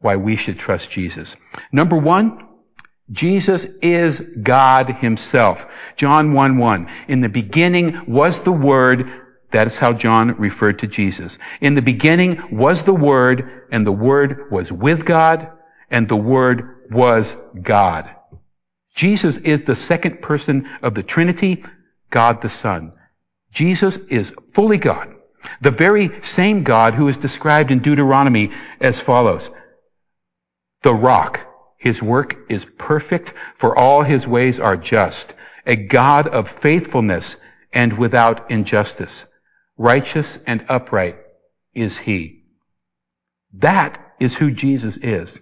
why 0.00 0.16
we 0.16 0.36
should 0.36 0.58
trust 0.58 0.90
Jesus. 0.90 1.34
Number 1.72 1.96
one, 1.96 2.46
Jesus 3.10 3.66
is 3.82 4.20
God 4.20 4.88
himself. 4.88 5.66
John 5.96 6.32
1 6.32 6.58
1. 6.58 6.90
In 7.08 7.20
the 7.20 7.28
beginning 7.28 8.04
was 8.06 8.40
the 8.40 8.52
Word, 8.52 9.10
that 9.54 9.68
is 9.68 9.78
how 9.78 9.92
John 9.92 10.32
referred 10.36 10.80
to 10.80 10.88
Jesus. 10.88 11.38
In 11.60 11.74
the 11.74 11.80
beginning 11.80 12.42
was 12.50 12.82
the 12.82 12.92
Word, 12.92 13.68
and 13.70 13.86
the 13.86 13.92
Word 13.92 14.50
was 14.50 14.72
with 14.72 15.04
God, 15.04 15.48
and 15.88 16.08
the 16.08 16.16
Word 16.16 16.88
was 16.90 17.36
God. 17.62 18.10
Jesus 18.96 19.36
is 19.36 19.62
the 19.62 19.76
second 19.76 20.20
person 20.20 20.68
of 20.82 20.96
the 20.96 21.04
Trinity, 21.04 21.64
God 22.10 22.42
the 22.42 22.50
Son. 22.50 22.94
Jesus 23.52 23.96
is 24.08 24.34
fully 24.54 24.76
God. 24.76 25.14
The 25.60 25.70
very 25.70 26.10
same 26.24 26.64
God 26.64 26.94
who 26.94 27.06
is 27.06 27.16
described 27.16 27.70
in 27.70 27.78
Deuteronomy 27.78 28.50
as 28.80 28.98
follows. 28.98 29.50
The 30.82 30.94
rock. 30.94 31.38
His 31.78 32.02
work 32.02 32.50
is 32.50 32.64
perfect, 32.64 33.32
for 33.54 33.78
all 33.78 34.02
his 34.02 34.26
ways 34.26 34.58
are 34.58 34.76
just. 34.76 35.32
A 35.64 35.76
God 35.76 36.26
of 36.26 36.48
faithfulness 36.48 37.36
and 37.72 37.96
without 37.96 38.50
injustice 38.50 39.26
righteous 39.76 40.38
and 40.46 40.64
upright 40.68 41.16
is 41.74 41.96
he. 41.96 42.44
That 43.54 44.14
is 44.20 44.34
who 44.34 44.50
Jesus 44.50 44.96
is. 44.96 45.38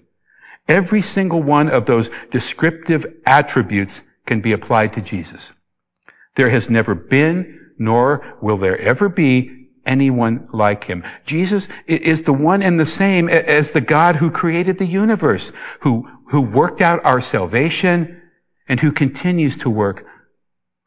Every 0.68 1.02
single 1.02 1.42
one 1.42 1.68
of 1.68 1.86
those 1.86 2.10
descriptive 2.30 3.06
attributes 3.26 4.00
can 4.26 4.40
be 4.40 4.52
applied 4.52 4.94
to 4.94 5.00
Jesus. 5.00 5.52
There 6.36 6.50
has 6.50 6.70
never 6.70 6.94
been, 6.94 7.72
nor 7.78 8.36
will 8.40 8.58
there 8.58 8.78
ever 8.78 9.08
be, 9.08 9.68
anyone 9.84 10.48
like 10.52 10.84
him. 10.84 11.04
Jesus 11.26 11.68
is 11.86 12.22
the 12.22 12.32
one 12.32 12.62
and 12.62 12.78
the 12.78 12.86
same 12.86 13.28
as 13.28 13.72
the 13.72 13.80
God 13.80 14.16
who 14.16 14.30
created 14.30 14.78
the 14.78 14.86
universe, 14.86 15.52
who, 15.80 16.08
who 16.28 16.40
worked 16.40 16.80
out 16.80 17.04
our 17.04 17.20
salvation 17.20 18.22
and 18.68 18.78
who 18.78 18.92
continues 18.92 19.58
to 19.58 19.70
work 19.70 20.06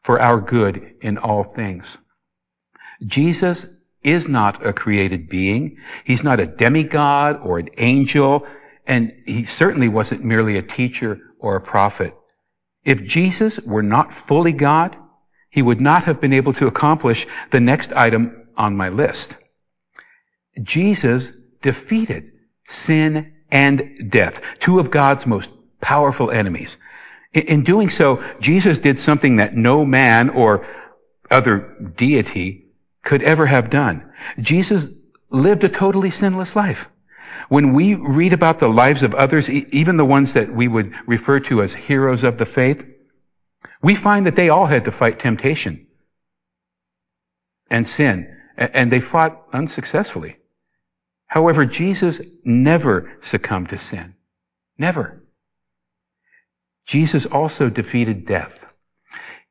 for 0.02 0.20
our 0.20 0.40
good 0.40 0.94
in 1.02 1.18
all 1.18 1.44
things. 1.44 1.98
Jesus 3.04 3.66
is 4.02 4.28
not 4.28 4.64
a 4.64 4.72
created 4.72 5.28
being. 5.28 5.78
He's 6.04 6.22
not 6.22 6.40
a 6.40 6.46
demigod 6.46 7.40
or 7.42 7.58
an 7.58 7.70
angel, 7.76 8.46
and 8.86 9.12
he 9.26 9.44
certainly 9.44 9.88
wasn't 9.88 10.24
merely 10.24 10.56
a 10.56 10.62
teacher 10.62 11.20
or 11.38 11.56
a 11.56 11.60
prophet. 11.60 12.14
If 12.84 13.02
Jesus 13.02 13.58
were 13.58 13.82
not 13.82 14.14
fully 14.14 14.52
God, 14.52 14.96
he 15.50 15.60
would 15.60 15.80
not 15.80 16.04
have 16.04 16.20
been 16.20 16.32
able 16.32 16.52
to 16.54 16.66
accomplish 16.66 17.26
the 17.50 17.60
next 17.60 17.92
item 17.92 18.46
on 18.56 18.76
my 18.76 18.90
list. 18.90 19.34
Jesus 20.62 21.32
defeated 21.62 22.30
sin 22.68 23.34
and 23.50 24.10
death, 24.10 24.40
two 24.60 24.78
of 24.78 24.90
God's 24.90 25.26
most 25.26 25.50
powerful 25.80 26.30
enemies. 26.30 26.76
In 27.32 27.64
doing 27.64 27.90
so, 27.90 28.22
Jesus 28.40 28.78
did 28.78 28.98
something 28.98 29.36
that 29.36 29.54
no 29.54 29.84
man 29.84 30.30
or 30.30 30.66
other 31.30 31.92
deity 31.96 32.65
could 33.06 33.22
ever 33.22 33.46
have 33.46 33.70
done. 33.70 34.12
Jesus 34.40 34.84
lived 35.30 35.62
a 35.62 35.68
totally 35.68 36.10
sinless 36.10 36.56
life. 36.56 36.88
When 37.48 37.72
we 37.72 37.94
read 37.94 38.32
about 38.32 38.58
the 38.58 38.68
lives 38.68 39.04
of 39.04 39.14
others, 39.14 39.48
even 39.48 39.96
the 39.96 40.04
ones 40.04 40.32
that 40.32 40.52
we 40.52 40.66
would 40.66 40.92
refer 41.06 41.38
to 41.40 41.62
as 41.62 41.72
heroes 41.72 42.24
of 42.24 42.36
the 42.36 42.44
faith, 42.44 42.84
we 43.80 43.94
find 43.94 44.26
that 44.26 44.34
they 44.34 44.48
all 44.48 44.66
had 44.66 44.86
to 44.86 44.90
fight 44.92 45.20
temptation 45.20 45.86
and 47.70 47.86
sin, 47.86 48.36
and 48.56 48.90
they 48.90 49.00
fought 49.00 49.40
unsuccessfully. 49.52 50.38
However, 51.26 51.64
Jesus 51.64 52.20
never 52.44 53.18
succumbed 53.22 53.68
to 53.68 53.78
sin. 53.78 54.14
Never. 54.78 55.22
Jesus 56.86 57.24
also 57.26 57.68
defeated 57.68 58.26
death. 58.26 58.58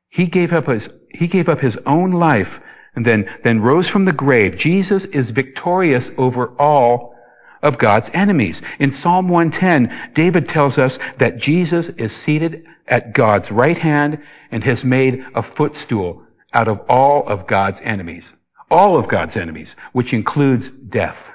He 0.08 0.26
gave 0.26 0.52
up 0.52 0.66
his, 0.66 0.90
he 1.10 1.26
gave 1.26 1.48
up 1.48 1.60
his 1.60 1.78
own 1.86 2.10
life 2.10 2.60
and 2.96 3.04
then, 3.04 3.30
then 3.44 3.60
rose 3.60 3.86
from 3.86 4.06
the 4.06 4.12
grave. 4.12 4.56
Jesus 4.56 5.04
is 5.04 5.30
victorious 5.30 6.10
over 6.16 6.48
all 6.58 7.14
of 7.62 7.78
God's 7.78 8.10
enemies. 8.12 8.62
In 8.78 8.90
Psalm 8.90 9.28
110, 9.28 10.12
David 10.14 10.48
tells 10.48 10.78
us 10.78 10.98
that 11.18 11.38
Jesus 11.38 11.88
is 11.88 12.12
seated 12.12 12.66
at 12.88 13.12
God's 13.12 13.50
right 13.50 13.76
hand 13.76 14.22
and 14.50 14.64
has 14.64 14.82
made 14.82 15.24
a 15.34 15.42
footstool 15.42 16.22
out 16.52 16.68
of 16.68 16.80
all 16.88 17.26
of 17.26 17.46
God's 17.46 17.80
enemies. 17.80 18.32
All 18.70 18.98
of 18.98 19.08
God's 19.08 19.36
enemies, 19.36 19.76
which 19.92 20.12
includes 20.12 20.70
death. 20.70 21.28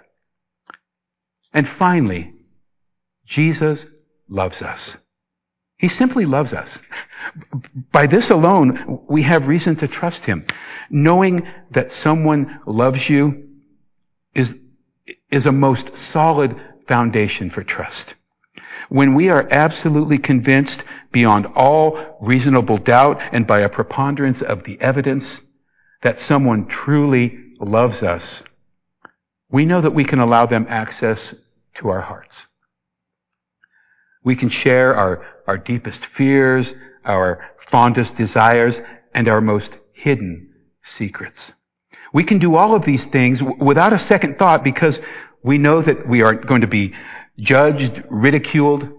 And 1.53 1.67
finally, 1.67 2.33
Jesus 3.25 3.85
loves 4.27 4.61
us. 4.61 4.97
He 5.81 5.87
simply 5.87 6.25
loves 6.25 6.53
us. 6.53 6.77
By 7.91 8.05
this 8.05 8.29
alone, 8.29 9.01
we 9.09 9.23
have 9.23 9.47
reason 9.47 9.75
to 9.77 9.87
trust 9.87 10.25
Him. 10.25 10.45
Knowing 10.91 11.47
that 11.71 11.91
someone 11.91 12.59
loves 12.67 13.09
you 13.09 13.49
is, 14.35 14.55
is 15.31 15.47
a 15.47 15.51
most 15.51 15.97
solid 15.97 16.55
foundation 16.85 17.49
for 17.49 17.63
trust. 17.63 18.13
When 18.89 19.15
we 19.15 19.29
are 19.29 19.47
absolutely 19.49 20.19
convinced 20.19 20.83
beyond 21.11 21.47
all 21.55 22.17
reasonable 22.21 22.77
doubt 22.77 23.19
and 23.31 23.47
by 23.47 23.61
a 23.61 23.69
preponderance 23.69 24.43
of 24.43 24.63
the 24.63 24.79
evidence 24.79 25.41
that 26.03 26.19
someone 26.19 26.67
truly 26.67 27.53
loves 27.59 28.03
us, 28.03 28.43
we 29.49 29.65
know 29.65 29.81
that 29.81 29.95
we 29.95 30.05
can 30.05 30.19
allow 30.19 30.45
them 30.45 30.67
access 30.69 31.33
to 31.75 31.89
our 31.89 32.01
hearts. 32.01 32.45
We 34.23 34.35
can 34.35 34.49
share 34.49 34.95
our, 34.95 35.25
our 35.47 35.57
deepest 35.57 36.05
fears, 36.05 36.73
our 37.05 37.49
fondest 37.59 38.15
desires, 38.15 38.79
and 39.13 39.27
our 39.27 39.41
most 39.41 39.77
hidden 39.93 40.53
secrets. 40.83 41.53
We 42.13 42.23
can 42.23 42.39
do 42.39 42.55
all 42.55 42.75
of 42.75 42.83
these 42.83 43.05
things 43.05 43.41
without 43.41 43.93
a 43.93 43.99
second 43.99 44.37
thought 44.37 44.63
because 44.63 45.01
we 45.43 45.57
know 45.57 45.81
that 45.81 46.07
we 46.07 46.21
aren't 46.21 46.45
going 46.45 46.61
to 46.61 46.67
be 46.67 46.93
judged, 47.39 48.03
ridiculed, 48.09 48.89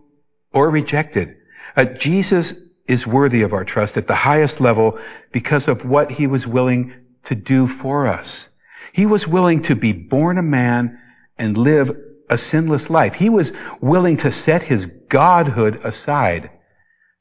or 0.53 0.71
rejected. 0.71 1.37
Uh, 1.77 1.85
Jesus 1.85 2.55
is 2.89 3.07
worthy 3.07 3.43
of 3.43 3.53
our 3.53 3.65
trust 3.65 3.97
at 3.97 4.07
the 4.07 4.15
highest 4.15 4.61
level 4.61 4.99
because 5.31 5.69
of 5.69 5.85
what 5.85 6.11
he 6.11 6.27
was 6.27 6.47
willing 6.47 6.95
to 7.25 7.35
do 7.35 7.69
for 7.69 8.07
us. 8.07 8.49
He 8.93 9.07
was 9.07 9.27
willing 9.27 9.63
to 9.63 9.75
be 9.75 9.93
born 9.93 10.39
a 10.39 10.43
man 10.43 10.99
and 11.39 11.57
live 11.57 11.97
a 12.29 12.37
sinless 12.37 12.91
life. 12.91 13.15
He 13.15 13.29
was 13.29 13.53
willing 13.81 14.17
to 14.19 14.33
set 14.33 14.63
his 14.63 14.87
godhood 15.13 15.85
aside 15.85 16.51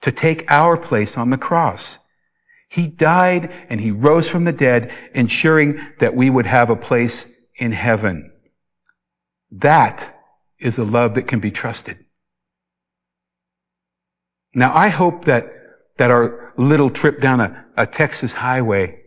to 0.01 0.13
take 0.13 0.49
our 0.49 0.77
place 0.77 1.17
on 1.17 1.29
the 1.29 1.37
cross. 1.37 1.99
He 2.69 2.87
died 2.87 3.51
and 3.69 3.81
he 3.81 3.91
rose 3.91 4.29
from 4.29 4.45
the 4.45 4.53
dead, 4.53 4.93
ensuring 5.13 5.77
that 5.99 6.15
we 6.15 6.29
would 6.29 6.45
have 6.45 6.69
a 6.69 6.75
place 6.77 7.25
in 7.57 7.73
heaven. 7.73 8.31
That 9.51 10.17
is 10.57 10.77
a 10.77 10.85
love 10.85 11.15
that 11.15 11.27
can 11.27 11.41
be 11.41 11.51
trusted. 11.51 11.97
Now, 14.55 14.73
I 14.73 14.87
hope 14.87 15.25
that, 15.25 15.51
that 15.97 16.11
our 16.11 16.53
little 16.55 16.89
trip 16.89 17.21
down 17.21 17.41
a, 17.41 17.65
a 17.75 17.85
Texas 17.85 18.31
highway 18.31 19.01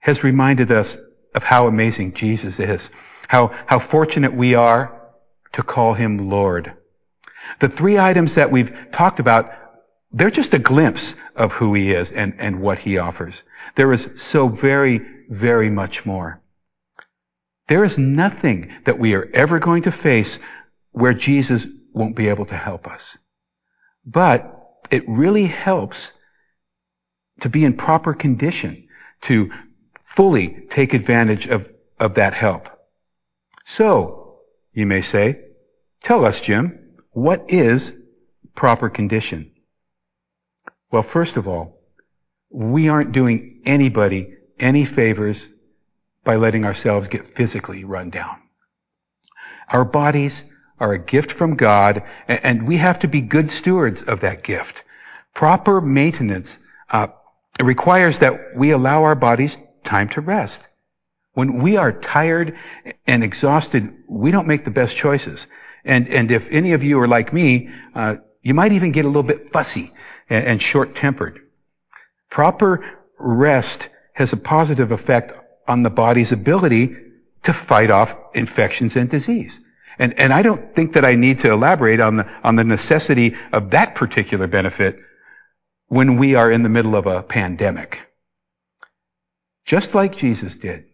has 0.00 0.22
reminded 0.22 0.70
us 0.70 0.94
of 1.34 1.42
how 1.42 1.68
amazing 1.68 2.12
Jesus 2.12 2.60
is, 2.60 2.90
how, 3.28 3.54
how 3.66 3.78
fortunate 3.78 4.34
we 4.34 4.54
are 4.54 5.00
to 5.52 5.62
call 5.62 5.94
him 5.94 6.28
Lord. 6.28 6.76
The 7.60 7.68
three 7.68 7.98
items 7.98 8.34
that 8.34 8.50
we've 8.50 8.74
talked 8.92 9.20
about, 9.20 9.52
they're 10.12 10.30
just 10.30 10.54
a 10.54 10.58
glimpse 10.58 11.14
of 11.36 11.52
who 11.52 11.74
he 11.74 11.92
is 11.92 12.12
and, 12.12 12.34
and 12.38 12.60
what 12.60 12.78
he 12.78 12.98
offers. 12.98 13.42
There 13.74 13.92
is 13.92 14.08
so 14.16 14.48
very, 14.48 15.00
very 15.28 15.70
much 15.70 16.06
more. 16.06 16.40
There 17.68 17.84
is 17.84 17.98
nothing 17.98 18.72
that 18.84 18.98
we 18.98 19.14
are 19.14 19.28
ever 19.32 19.58
going 19.58 19.84
to 19.84 19.92
face 19.92 20.38
where 20.92 21.14
Jesus 21.14 21.66
won't 21.92 22.16
be 22.16 22.28
able 22.28 22.46
to 22.46 22.56
help 22.56 22.86
us. 22.86 23.16
But 24.04 24.60
it 24.90 25.08
really 25.08 25.46
helps 25.46 26.12
to 27.40 27.48
be 27.48 27.64
in 27.64 27.76
proper 27.76 28.14
condition 28.14 28.88
to 29.22 29.50
fully 30.04 30.66
take 30.68 30.94
advantage 30.94 31.46
of, 31.46 31.68
of 31.98 32.14
that 32.14 32.34
help. 32.34 32.68
So, 33.64 34.40
you 34.72 34.86
may 34.86 35.02
say, 35.02 35.40
tell 36.02 36.24
us, 36.24 36.40
Jim, 36.40 36.83
what 37.14 37.50
is 37.50 37.92
proper 38.54 38.88
condition? 38.88 39.50
Well, 40.90 41.02
first 41.02 41.36
of 41.36 41.48
all, 41.48 41.80
we 42.50 42.88
aren't 42.88 43.12
doing 43.12 43.62
anybody 43.64 44.34
any 44.58 44.84
favors 44.84 45.48
by 46.22 46.36
letting 46.36 46.64
ourselves 46.64 47.08
get 47.08 47.34
physically 47.34 47.84
run 47.84 48.10
down. 48.10 48.36
Our 49.68 49.84
bodies 49.84 50.42
are 50.78 50.92
a 50.92 50.98
gift 50.98 51.32
from 51.32 51.56
God, 51.56 52.02
and 52.28 52.66
we 52.66 52.76
have 52.76 52.98
to 53.00 53.08
be 53.08 53.20
good 53.20 53.50
stewards 53.50 54.02
of 54.02 54.20
that 54.20 54.42
gift. 54.42 54.82
Proper 55.34 55.80
maintenance 55.80 56.58
uh, 56.90 57.08
requires 57.60 58.18
that 58.18 58.56
we 58.56 58.70
allow 58.70 59.04
our 59.04 59.14
bodies 59.14 59.58
time 59.84 60.08
to 60.10 60.20
rest. 60.20 60.62
When 61.32 61.60
we 61.60 61.76
are 61.76 61.92
tired 61.92 62.56
and 63.06 63.24
exhausted, 63.24 63.92
we 64.08 64.30
don't 64.30 64.46
make 64.46 64.64
the 64.64 64.70
best 64.70 64.96
choices. 64.96 65.46
And, 65.84 66.08
and 66.08 66.30
if 66.30 66.48
any 66.50 66.72
of 66.72 66.82
you 66.82 66.98
are 67.00 67.08
like 67.08 67.32
me, 67.32 67.70
uh, 67.94 68.16
you 68.42 68.54
might 68.54 68.72
even 68.72 68.92
get 68.92 69.04
a 69.04 69.08
little 69.08 69.22
bit 69.22 69.52
fussy 69.52 69.92
and, 70.30 70.46
and 70.46 70.62
short-tempered. 70.62 71.40
Proper 72.30 72.84
rest 73.18 73.88
has 74.12 74.32
a 74.32 74.36
positive 74.36 74.92
effect 74.92 75.32
on 75.68 75.82
the 75.82 75.90
body's 75.90 76.32
ability 76.32 76.96
to 77.42 77.52
fight 77.52 77.90
off 77.90 78.16
infections 78.34 78.96
and 78.96 79.08
disease. 79.08 79.60
And, 79.98 80.18
and 80.20 80.32
I 80.32 80.42
don't 80.42 80.74
think 80.74 80.94
that 80.94 81.04
I 81.04 81.14
need 81.14 81.38
to 81.40 81.52
elaborate 81.52 82.00
on 82.00 82.16
the, 82.16 82.30
on 82.42 82.56
the 82.56 82.64
necessity 82.64 83.36
of 83.52 83.70
that 83.70 83.94
particular 83.94 84.46
benefit 84.46 84.98
when 85.86 86.16
we 86.16 86.34
are 86.34 86.50
in 86.50 86.62
the 86.62 86.68
middle 86.68 86.96
of 86.96 87.06
a 87.06 87.22
pandemic. 87.22 88.00
Just 89.64 89.94
like 89.94 90.16
Jesus 90.16 90.56
did, 90.56 90.86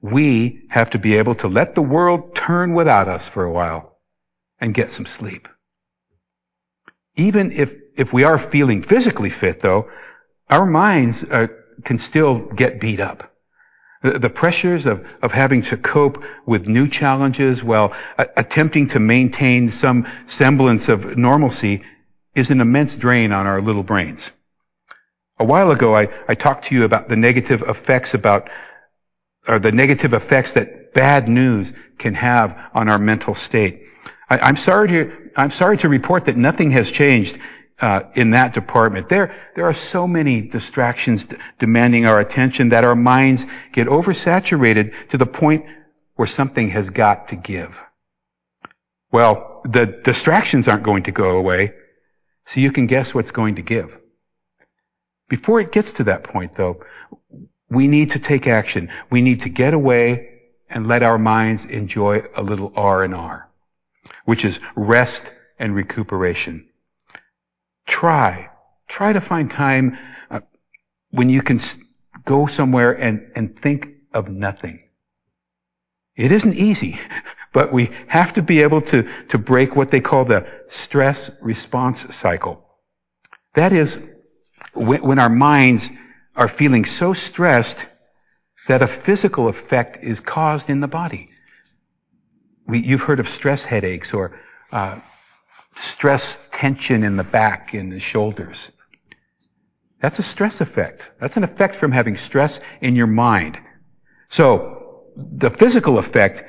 we 0.00 0.66
have 0.68 0.90
to 0.90 0.98
be 0.98 1.16
able 1.16 1.34
to 1.36 1.48
let 1.48 1.74
the 1.74 1.82
world 1.82 2.34
turn 2.34 2.74
without 2.74 3.08
us 3.08 3.26
for 3.26 3.44
a 3.44 3.52
while 3.52 3.95
and 4.60 4.74
get 4.74 4.90
some 4.90 5.06
sleep. 5.06 5.48
Even 7.16 7.52
if, 7.52 7.74
if 7.96 8.12
we 8.12 8.24
are 8.24 8.38
feeling 8.38 8.82
physically 8.82 9.30
fit 9.30 9.60
though, 9.60 9.90
our 10.50 10.66
minds 10.66 11.24
uh, 11.24 11.48
can 11.84 11.98
still 11.98 12.38
get 12.38 12.80
beat 12.80 13.00
up. 13.00 13.32
The, 14.02 14.18
the 14.18 14.30
pressures 14.30 14.86
of, 14.86 15.06
of 15.22 15.32
having 15.32 15.62
to 15.62 15.76
cope 15.76 16.22
with 16.46 16.68
new 16.68 16.88
challenges 16.88 17.64
while 17.64 17.94
uh, 18.18 18.26
attempting 18.36 18.88
to 18.88 19.00
maintain 19.00 19.70
some 19.70 20.06
semblance 20.26 20.88
of 20.88 21.16
normalcy 21.16 21.82
is 22.34 22.50
an 22.50 22.60
immense 22.60 22.96
drain 22.96 23.32
on 23.32 23.46
our 23.46 23.60
little 23.60 23.82
brains. 23.82 24.30
A 25.38 25.44
while 25.44 25.70
ago, 25.70 25.94
I, 25.94 26.08
I 26.28 26.34
talked 26.34 26.66
to 26.66 26.74
you 26.74 26.84
about 26.84 27.08
the 27.08 27.16
negative 27.16 27.62
effects 27.62 28.14
about, 28.14 28.48
or 29.48 29.58
the 29.58 29.72
negative 29.72 30.12
effects 30.12 30.52
that 30.52 30.94
bad 30.94 31.28
news 31.28 31.72
can 31.98 32.14
have 32.14 32.70
on 32.74 32.88
our 32.88 32.98
mental 32.98 33.34
state. 33.34 33.82
I, 34.28 34.48
am 34.48 34.56
sorry 34.56 34.88
to 34.88 35.30
I'm 35.36 35.50
sorry 35.50 35.76
to 35.78 35.88
report 35.88 36.24
that 36.24 36.36
nothing 36.36 36.70
has 36.72 36.90
changed 36.90 37.38
uh, 37.80 38.02
in 38.14 38.30
that 38.30 38.54
department. 38.54 39.08
There, 39.08 39.34
there 39.54 39.66
are 39.66 39.74
so 39.74 40.06
many 40.06 40.40
distractions 40.40 41.26
d- 41.26 41.36
demanding 41.58 42.06
our 42.06 42.20
attention 42.20 42.70
that 42.70 42.84
our 42.84 42.96
minds 42.96 43.44
get 43.72 43.86
oversaturated 43.86 44.92
to 45.10 45.18
the 45.18 45.26
point 45.26 45.66
where 46.14 46.26
something 46.26 46.70
has 46.70 46.90
got 46.90 47.28
to 47.28 47.36
give. 47.36 47.78
Well, 49.12 49.60
the 49.64 49.86
distractions 49.86 50.68
aren't 50.68 50.84
going 50.84 51.04
to 51.04 51.12
go 51.12 51.36
away, 51.36 51.74
so 52.46 52.60
you 52.60 52.72
can 52.72 52.86
guess 52.86 53.14
what's 53.14 53.30
going 53.30 53.56
to 53.56 53.62
give. 53.62 53.96
Before 55.28 55.60
it 55.60 55.72
gets 55.72 55.92
to 55.92 56.04
that 56.04 56.24
point, 56.24 56.54
though, 56.54 56.84
we 57.68 57.88
need 57.88 58.12
to 58.12 58.18
take 58.18 58.46
action. 58.46 58.90
We 59.10 59.22
need 59.22 59.40
to 59.40 59.48
get 59.48 59.74
away 59.74 60.30
and 60.70 60.86
let 60.86 61.02
our 61.02 61.18
minds 61.18 61.64
enjoy 61.64 62.22
a 62.34 62.42
little 62.42 62.72
R 62.76 63.04
and 63.04 63.14
R, 63.14 63.45
which 64.26 64.44
is 64.44 64.60
rest 64.74 65.32
and 65.58 65.74
recuperation. 65.74 66.68
Try, 67.86 68.50
try 68.88 69.12
to 69.12 69.20
find 69.20 69.50
time 69.50 69.96
uh, 70.30 70.40
when 71.10 71.30
you 71.30 71.40
can 71.40 71.60
go 72.24 72.46
somewhere 72.46 72.92
and, 72.92 73.30
and 73.34 73.58
think 73.58 73.88
of 74.12 74.28
nothing. 74.28 74.82
It 76.16 76.32
isn't 76.32 76.54
easy, 76.54 76.98
but 77.52 77.72
we 77.72 77.90
have 78.08 78.34
to 78.34 78.42
be 78.42 78.62
able 78.62 78.82
to, 78.82 79.08
to 79.28 79.38
break 79.38 79.76
what 79.76 79.90
they 79.90 80.00
call 80.00 80.24
the 80.24 80.46
stress 80.68 81.30
response 81.40 82.14
cycle. 82.14 82.62
That 83.54 83.72
is, 83.72 83.98
when, 84.74 85.02
when 85.02 85.18
our 85.18 85.30
minds 85.30 85.88
are 86.34 86.48
feeling 86.48 86.84
so 86.84 87.14
stressed 87.14 87.86
that 88.66 88.82
a 88.82 88.88
physical 88.88 89.48
effect 89.48 90.02
is 90.02 90.20
caused 90.20 90.68
in 90.68 90.80
the 90.80 90.88
body. 90.88 91.30
We, 92.66 92.80
you've 92.80 93.02
heard 93.02 93.20
of 93.20 93.28
stress 93.28 93.62
headaches 93.62 94.12
or 94.12 94.38
uh, 94.72 95.00
stress 95.76 96.38
tension 96.52 97.04
in 97.04 97.16
the 97.16 97.24
back 97.24 97.74
and 97.74 97.92
the 97.92 98.00
shoulders. 98.00 98.70
That's 100.00 100.18
a 100.18 100.22
stress 100.22 100.60
effect. 100.60 101.08
That's 101.20 101.36
an 101.36 101.44
effect 101.44 101.74
from 101.74 101.92
having 101.92 102.16
stress 102.16 102.60
in 102.80 102.96
your 102.96 103.06
mind. 103.06 103.58
So 104.28 105.04
the 105.16 105.50
physical 105.50 105.98
effect 105.98 106.44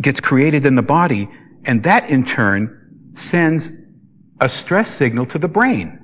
gets 0.00 0.20
created 0.20 0.66
in 0.66 0.74
the 0.74 0.82
body, 0.82 1.28
and 1.64 1.82
that 1.84 2.10
in 2.10 2.24
turn 2.24 3.12
sends 3.16 3.70
a 4.40 4.48
stress 4.48 4.90
signal 4.90 5.26
to 5.26 5.38
the 5.38 5.48
brain. 5.48 5.98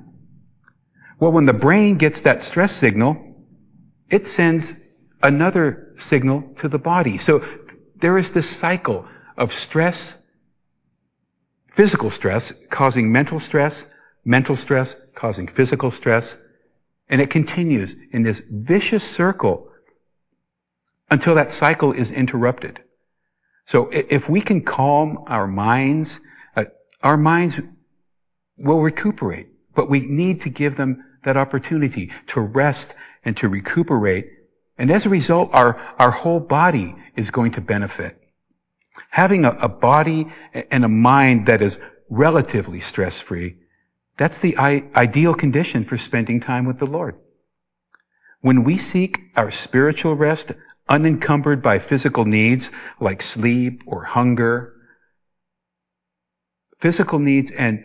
Well, 1.19 1.31
when 1.31 1.45
the 1.45 1.53
brain 1.53 1.97
gets 1.97 2.21
that 2.21 2.41
stress 2.41 2.71
signal, 2.73 3.17
it 4.09 4.25
sends 4.25 4.73
another 5.21 5.95
signal 5.99 6.43
to 6.57 6.69
the 6.69 6.79
body. 6.79 7.17
So 7.17 7.43
there 7.99 8.17
is 8.17 8.31
this 8.31 8.49
cycle 8.49 9.05
of 9.37 9.53
stress, 9.53 10.15
physical 11.67 12.09
stress 12.09 12.51
causing 12.69 13.11
mental 13.11 13.39
stress, 13.39 13.85
mental 14.25 14.55
stress 14.55 14.95
causing 15.15 15.47
physical 15.47 15.91
stress, 15.91 16.37
and 17.09 17.21
it 17.21 17.29
continues 17.29 17.95
in 18.11 18.23
this 18.23 18.41
vicious 18.49 19.03
circle 19.03 19.71
until 21.09 21.35
that 21.35 21.51
cycle 21.51 21.91
is 21.91 22.11
interrupted. 22.11 22.79
So 23.65 23.89
if 23.91 24.29
we 24.29 24.41
can 24.41 24.61
calm 24.61 25.25
our 25.27 25.47
minds, 25.47 26.19
uh, 26.55 26.65
our 27.03 27.17
minds 27.17 27.59
will 28.57 28.81
recuperate, 28.81 29.47
but 29.75 29.89
we 29.89 30.01
need 30.01 30.41
to 30.41 30.49
give 30.49 30.75
them 30.75 31.03
that 31.23 31.37
opportunity 31.37 32.11
to 32.27 32.41
rest 32.41 32.93
and 33.23 33.35
to 33.37 33.47
recuperate. 33.47 34.31
And 34.79 34.89
as 34.89 35.05
a 35.05 35.09
result, 35.09 35.49
our, 35.51 35.77
our 35.99 36.09
whole 36.09 36.39
body 36.39 36.95
is 37.17 37.31
going 37.31 37.51
to 37.51 37.61
benefit. 37.61 38.17
Having 39.09 39.43
a, 39.43 39.51
a 39.51 39.67
body 39.67 40.31
and 40.71 40.85
a 40.85 40.89
mind 40.89 41.47
that 41.47 41.61
is 41.61 41.77
relatively 42.09 42.79
stress-free, 42.79 43.57
that's 44.17 44.39
the 44.39 44.57
I- 44.57 44.85
ideal 44.95 45.33
condition 45.33 45.83
for 45.83 45.97
spending 45.97 46.39
time 46.39 46.65
with 46.65 46.79
the 46.79 46.85
Lord. 46.85 47.19
When 48.39 48.63
we 48.63 48.77
seek 48.77 49.19
our 49.35 49.51
spiritual 49.51 50.15
rest 50.15 50.53
unencumbered 50.87 51.61
by 51.61 51.79
physical 51.79 52.23
needs 52.23 52.69
like 53.01 53.21
sleep 53.21 53.83
or 53.85 54.05
hunger, 54.05 54.75
physical 56.79 57.19
needs 57.19 57.51
and, 57.51 57.83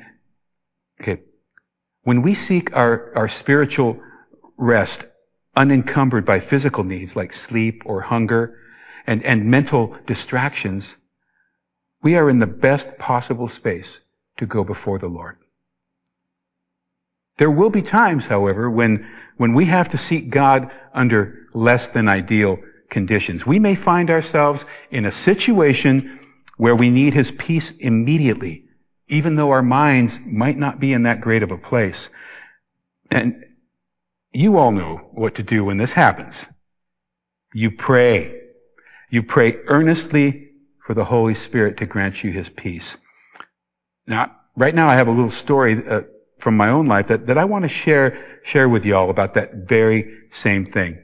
okay, 1.01 1.23
when 2.05 2.23
we 2.23 2.37
seek 2.37 2.77
our, 2.77 3.13
our 3.17 3.29
spiritual 3.29 4.01
rest 4.57 5.05
unencumbered 5.57 6.25
by 6.25 6.41
physical 6.41 6.85
needs 6.85 7.17
like 7.17 7.33
sleep 7.33 7.83
or 7.85 8.01
hunger 8.01 8.59
and, 9.07 9.23
and 9.25 9.45
mental 9.45 9.97
distractions, 10.07 10.95
we 12.03 12.17
are 12.17 12.29
in 12.29 12.39
the 12.39 12.47
best 12.47 12.99
possible 12.99 13.49
space 13.49 14.01
to 14.37 14.47
go 14.47 14.65
before 14.65 14.99
the 14.99 15.09
Lord. 15.09 15.37
There 17.37 17.51
will 17.51 17.71
be 17.71 17.83
times, 17.83 18.27
however, 18.27 18.71
when, 18.71 19.09
when 19.37 19.55
we 19.55 19.65
have 19.67 19.89
to 19.91 19.99
seek 19.99 20.31
God 20.31 20.71
under 20.93 21.47
less 21.53 21.89
than 21.89 22.09
ideal 22.09 22.59
conditions. 22.89 23.45
We 23.45 23.59
may 23.59 23.75
find 23.75 24.11
ourselves 24.11 24.65
in 24.91 25.05
a 25.05 25.13
situation 25.13 26.21
where 26.57 26.77
we 26.77 26.91
need 26.91 27.15
His 27.15 27.31
peace 27.33 27.73
immediately, 27.73 28.67
even 29.09 29.35
though 29.35 29.51
our 29.51 29.63
minds 29.63 30.19
might 30.25 30.57
not 30.57 30.79
be 30.79 30.93
in 30.93 31.03
that 31.05 31.21
great 31.21 31.43
of 31.43 31.51
a 31.51 31.59
place. 31.59 32.09
And 33.11 33.45
you 34.35 34.59
all 34.59 34.73
know 34.73 34.97
what 35.13 35.37
to 35.37 35.43
do 35.43 35.65
when 35.65 35.79
this 35.79 35.93
happens. 35.93 36.45
You 37.55 37.71
pray. 37.71 38.41
You 39.11 39.23
pray 39.23 39.59
earnestly 39.69 40.51
for 40.85 40.95
the 40.95 41.05
Holy 41.05 41.35
Spirit 41.35 41.77
to 41.79 41.87
grant 41.87 42.23
you 42.25 42.33
His 42.33 42.49
peace. 42.49 42.97
Now, 44.07 44.33
right 44.57 44.75
now 44.75 44.89
I 44.89 44.97
have 44.97 45.09
a 45.09 45.13
little 45.13 45.31
story 45.31 45.87
uh, 45.89 46.03
from 46.39 46.57
my 46.57 46.69
own 46.69 46.87
life 46.87 47.07
that, 47.07 47.29
that 47.29 47.39
I 47.39 47.45
want 47.45 47.63
to 47.63 47.69
share, 47.69 48.41
share 48.43 48.69
with 48.69 48.85
you 48.85 48.97
all 48.97 49.09
about 49.09 49.35
that 49.35 49.55
very 49.55 50.19
same 50.33 50.67
thing. 50.67 50.99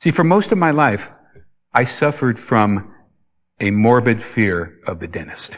See, 0.00 0.10
for 0.10 0.24
most 0.24 0.50
of 0.50 0.58
my 0.58 0.70
life, 0.70 1.10
I 1.72 1.84
suffered 1.84 2.38
from 2.38 2.94
a 3.60 3.70
morbid 3.70 4.22
fear 4.22 4.80
of 4.86 4.98
the 4.98 5.06
dentist. 5.06 5.56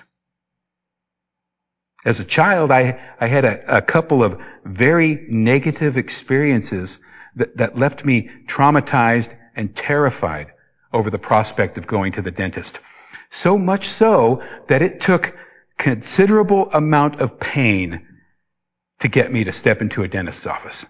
As 2.06 2.20
a 2.20 2.24
child, 2.24 2.70
I, 2.70 3.00
I 3.20 3.26
had 3.26 3.44
a, 3.44 3.78
a 3.78 3.82
couple 3.82 4.22
of 4.22 4.40
very 4.64 5.26
negative 5.28 5.98
experiences 5.98 6.98
that, 7.34 7.56
that 7.56 7.76
left 7.76 8.04
me 8.04 8.30
traumatized 8.46 9.36
and 9.56 9.74
terrified 9.74 10.52
over 10.92 11.10
the 11.10 11.18
prospect 11.18 11.76
of 11.76 11.88
going 11.88 12.12
to 12.12 12.22
the 12.22 12.30
dentist. 12.30 12.78
So 13.32 13.58
much 13.58 13.88
so 13.88 14.40
that 14.68 14.82
it 14.82 15.00
took 15.00 15.36
considerable 15.78 16.70
amount 16.72 17.20
of 17.20 17.40
pain 17.40 18.06
to 19.00 19.08
get 19.08 19.32
me 19.32 19.42
to 19.42 19.52
step 19.52 19.82
into 19.82 20.04
a 20.04 20.08
dentist's 20.08 20.46
office. 20.46 20.86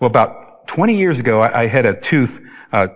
Well, 0.00 0.10
about 0.10 0.66
20 0.66 0.96
years 0.96 1.20
ago, 1.20 1.40
I, 1.40 1.62
I 1.62 1.66
had 1.68 1.86
a 1.86 1.94
tooth 1.94 2.40
uh, 2.72 2.88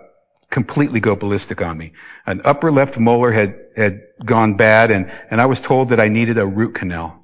completely 0.53 0.99
go 0.99 1.15
ballistic 1.15 1.61
on 1.63 1.75
me. 1.77 1.93
An 2.27 2.39
upper 2.45 2.71
left 2.71 2.99
molar 2.99 3.31
had 3.31 3.55
had 3.75 4.01
gone 4.23 4.53
bad, 4.55 4.91
and 4.91 5.11
and 5.31 5.41
I 5.41 5.47
was 5.47 5.59
told 5.59 5.89
that 5.89 5.99
I 5.99 6.07
needed 6.09 6.37
a 6.37 6.45
root 6.45 6.75
canal. 6.75 7.23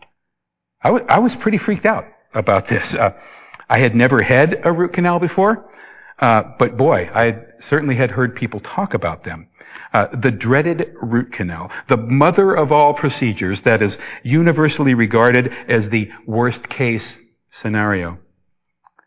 I, 0.81 0.89
w- 0.89 1.05
I 1.07 1.19
was 1.19 1.35
pretty 1.35 1.59
freaked 1.59 1.85
out 1.85 2.05
about 2.33 2.67
this. 2.67 2.95
Uh, 2.95 3.13
I 3.69 3.77
had 3.77 3.93
never 3.95 4.21
had 4.23 4.65
a 4.65 4.71
root 4.71 4.93
canal 4.93 5.19
before, 5.19 5.69
uh, 6.17 6.41
but 6.57 6.75
boy, 6.75 7.09
I 7.13 7.25
certainly 7.59 7.95
had 7.95 8.09
heard 8.09 8.35
people 8.35 8.59
talk 8.61 8.95
about 8.95 9.23
them. 9.23 9.47
Uh, 9.93 10.07
the 10.25 10.31
dreaded 10.31 10.95
root 10.99 11.31
canal, 11.31 11.71
the 11.87 11.97
mother 11.97 12.55
of 12.55 12.71
all 12.71 12.93
procedures 12.93 13.61
that 13.61 13.81
is 13.83 13.97
universally 14.23 14.95
regarded 14.95 15.53
as 15.67 15.89
the 15.89 16.11
worst 16.25 16.67
case 16.67 17.19
scenario. 17.51 18.17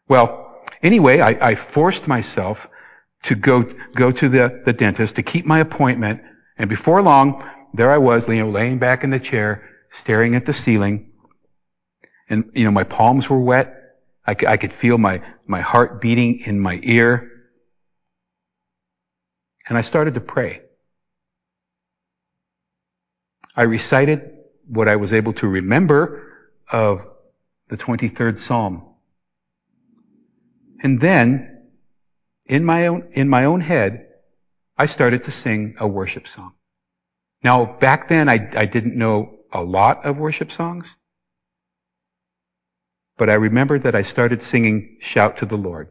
Well, 0.06 0.62
anyway, 0.80 1.18
I, 1.20 1.50
I 1.50 1.54
forced 1.56 2.06
myself 2.06 2.68
to 3.22 3.35
go 3.35 3.62
go 3.94 4.10
to 4.10 4.29
the, 4.29 4.62
the 4.64 4.73
dentist 4.73 5.16
to 5.16 5.23
keep 5.23 5.46
my 5.46 5.60
appointment, 5.60 6.23
and 6.58 6.68
before 6.68 7.02
long, 7.02 7.48
there 7.75 7.90
I 7.90 7.98
was, 7.98 8.29
you 8.29 8.37
know, 8.37 8.50
laying 8.50 8.79
back 8.79 9.04
in 9.04 9.10
the 9.10 9.20
chair, 9.20 9.68
staring 9.90 10.35
at 10.35 10.44
the 10.44 10.52
ceiling, 10.52 11.12
and 12.29 12.50
you 12.54 12.64
know, 12.64 12.70
my 12.70 12.85
palms 12.85 13.29
were 13.29 13.40
wet. 13.40 13.79
I, 14.27 14.37
I 14.46 14.56
could 14.56 14.73
feel 14.73 14.98
my 14.98 15.23
my 15.46 15.60
heart 15.60 16.00
beating 16.00 16.40
in 16.40 16.60
my 16.60 16.81
ear, 16.83 17.31
and 19.68 19.77
I 19.77 19.83
started 19.83 20.14
to 20.14 20.20
pray. 20.20 20.62
I 23.54 23.62
recited 23.62 24.38
what 24.66 24.88
I 24.88 24.96
was 24.96 25.12
able 25.12 25.35
to 25.35 25.46
remember 25.46 26.33
of 26.70 27.02
the 27.68 27.77
23rd 27.77 28.38
Psalm. 28.38 28.83
And 30.83 31.00
then, 31.00 31.52
in 32.53 32.67
my 32.67 32.87
own, 32.88 33.09
in 33.15 33.31
my 33.31 33.46
own 33.46 33.63
head, 33.63 34.09
I 34.77 34.85
started 34.85 35.23
to 35.23 35.31
sing 35.31 35.75
a 35.79 35.87
worship 35.88 36.29
song. 36.29 36.53
Now, 37.42 37.65
back 37.65 38.11
then, 38.11 38.29
I, 38.29 38.50
I 38.55 38.67
didn't 38.67 38.94
know 38.94 39.38
a 39.50 39.63
lot 39.63 40.05
of 40.05 40.19
worship 40.19 40.53
songs, 40.53 40.94
but 43.17 43.31
I 43.31 43.35
remember 43.35 43.79
that 43.79 43.94
I 43.94 44.03
started 44.03 44.42
singing 44.42 44.98
Shout 45.00 45.38
to 45.38 45.46
the 45.46 45.57
Lord. 45.57 45.88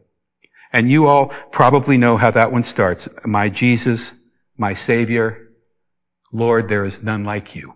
And 0.72 0.88
you 0.88 1.08
all 1.08 1.32
probably 1.50 1.98
know 1.98 2.16
how 2.16 2.30
that 2.30 2.52
one 2.52 2.62
starts. 2.62 3.08
My 3.24 3.48
Jesus, 3.48 4.12
my 4.56 4.74
Savior, 4.74 5.48
Lord, 6.32 6.68
there 6.68 6.84
is 6.84 7.02
none 7.02 7.24
like 7.24 7.56
you. 7.56 7.74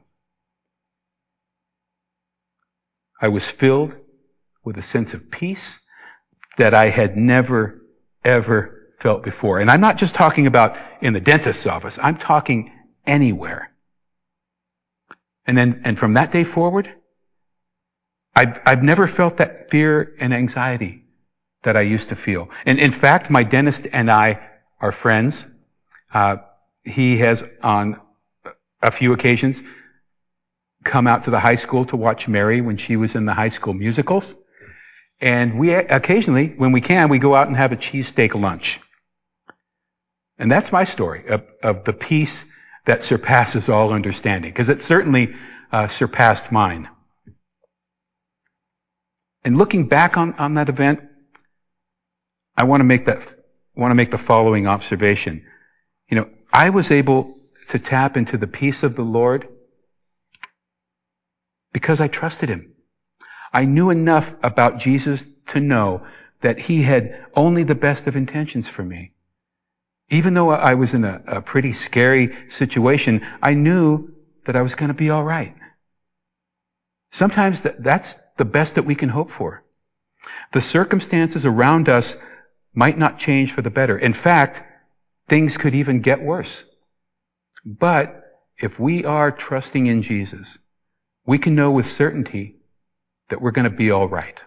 I 3.20 3.28
was 3.28 3.44
filled 3.44 3.94
with 4.64 4.78
a 4.78 4.82
sense 4.82 5.12
of 5.12 5.28
peace 5.28 5.76
that 6.56 6.72
I 6.72 6.88
had 6.88 7.16
never, 7.16 7.82
ever 8.26 8.92
felt 8.98 9.22
before. 9.22 9.60
And 9.60 9.70
I'm 9.70 9.80
not 9.80 9.96
just 9.96 10.14
talking 10.14 10.46
about 10.46 10.76
in 11.00 11.12
the 11.12 11.20
dentist's 11.20 11.66
office. 11.66 11.98
I'm 12.02 12.18
talking 12.18 12.72
anywhere. 13.06 13.70
And 15.46 15.56
then, 15.56 15.82
and 15.84 15.98
from 15.98 16.14
that 16.14 16.32
day 16.32 16.44
forward, 16.44 16.92
I've, 18.34 18.60
I've 18.66 18.82
never 18.82 19.06
felt 19.06 19.38
that 19.38 19.70
fear 19.70 20.14
and 20.18 20.34
anxiety 20.34 21.04
that 21.62 21.76
I 21.76 21.82
used 21.82 22.08
to 22.08 22.16
feel. 22.16 22.50
And 22.66 22.78
in 22.78 22.90
fact, 22.90 23.30
my 23.30 23.44
dentist 23.44 23.86
and 23.92 24.10
I 24.10 24.40
are 24.80 24.92
friends. 24.92 25.46
Uh, 26.12 26.36
he 26.84 27.18
has 27.18 27.44
on 27.62 28.00
a 28.82 28.90
few 28.90 29.12
occasions 29.12 29.62
come 30.84 31.06
out 31.06 31.24
to 31.24 31.30
the 31.30 31.40
high 31.40 31.56
school 31.56 31.84
to 31.86 31.96
watch 31.96 32.28
Mary 32.28 32.60
when 32.60 32.76
she 32.76 32.96
was 32.96 33.14
in 33.14 33.24
the 33.24 33.34
high 33.34 33.48
school 33.48 33.74
musicals. 33.74 34.34
And 35.20 35.58
we 35.58 35.72
occasionally, 35.72 36.48
when 36.48 36.72
we 36.72 36.80
can, 36.80 37.08
we 37.08 37.18
go 37.18 37.34
out 37.34 37.48
and 37.48 37.56
have 37.56 37.72
a 37.72 37.76
cheesesteak 37.76 38.34
lunch. 38.34 38.80
And 40.38 40.50
that's 40.50 40.70
my 40.70 40.84
story 40.84 41.26
of, 41.28 41.44
of 41.62 41.84
the 41.84 41.94
peace 41.94 42.44
that 42.84 43.02
surpasses 43.02 43.68
all 43.68 43.92
understanding, 43.92 44.50
because 44.50 44.68
it 44.68 44.80
certainly 44.80 45.34
uh, 45.72 45.88
surpassed 45.88 46.52
mine. 46.52 46.88
And 49.42 49.56
looking 49.56 49.88
back 49.88 50.16
on, 50.16 50.34
on 50.34 50.54
that 50.54 50.68
event, 50.68 51.00
I 52.56 52.64
want 52.64 52.80
to 52.80 52.84
make 52.84 53.06
that 53.06 53.34
want 53.74 53.90
to 53.90 53.94
make 53.94 54.10
the 54.10 54.18
following 54.18 54.66
observation. 54.66 55.44
You 56.08 56.16
know, 56.16 56.28
I 56.52 56.70
was 56.70 56.90
able 56.90 57.36
to 57.68 57.78
tap 57.78 58.16
into 58.16 58.38
the 58.38 58.46
peace 58.46 58.82
of 58.82 58.96
the 58.96 59.02
Lord 59.02 59.48
because 61.72 62.00
I 62.00 62.08
trusted 62.08 62.48
him. 62.48 62.72
I 63.52 63.64
knew 63.64 63.90
enough 63.90 64.34
about 64.42 64.78
Jesus 64.78 65.24
to 65.48 65.60
know 65.60 66.06
that 66.40 66.58
he 66.58 66.82
had 66.82 67.26
only 67.34 67.64
the 67.64 67.74
best 67.74 68.06
of 68.06 68.16
intentions 68.16 68.68
for 68.68 68.82
me. 68.82 69.12
Even 70.10 70.34
though 70.34 70.50
I 70.50 70.74
was 70.74 70.94
in 70.94 71.04
a, 71.04 71.22
a 71.26 71.40
pretty 71.40 71.72
scary 71.72 72.36
situation, 72.50 73.26
I 73.42 73.54
knew 73.54 74.12
that 74.44 74.56
I 74.56 74.62
was 74.62 74.74
going 74.74 74.88
to 74.88 74.94
be 74.94 75.10
all 75.10 75.24
right. 75.24 75.54
Sometimes 77.10 77.62
that, 77.62 77.82
that's 77.82 78.14
the 78.36 78.44
best 78.44 78.74
that 78.74 78.84
we 78.84 78.94
can 78.94 79.08
hope 79.08 79.30
for. 79.30 79.64
The 80.52 80.60
circumstances 80.60 81.46
around 81.46 81.88
us 81.88 82.16
might 82.74 82.98
not 82.98 83.18
change 83.18 83.52
for 83.52 83.62
the 83.62 83.70
better. 83.70 83.98
In 83.98 84.12
fact, 84.12 84.62
things 85.26 85.56
could 85.56 85.74
even 85.74 86.00
get 86.00 86.22
worse. 86.22 86.64
But 87.64 88.22
if 88.58 88.78
we 88.78 89.04
are 89.04 89.30
trusting 89.30 89.86
in 89.86 90.02
Jesus, 90.02 90.58
we 91.24 91.38
can 91.38 91.54
know 91.54 91.70
with 91.70 91.90
certainty 91.90 92.56
that 93.28 93.40
we're 93.40 93.50
going 93.50 93.70
to 93.70 93.76
be 93.76 93.90
all 93.90 94.08
right. 94.08 94.38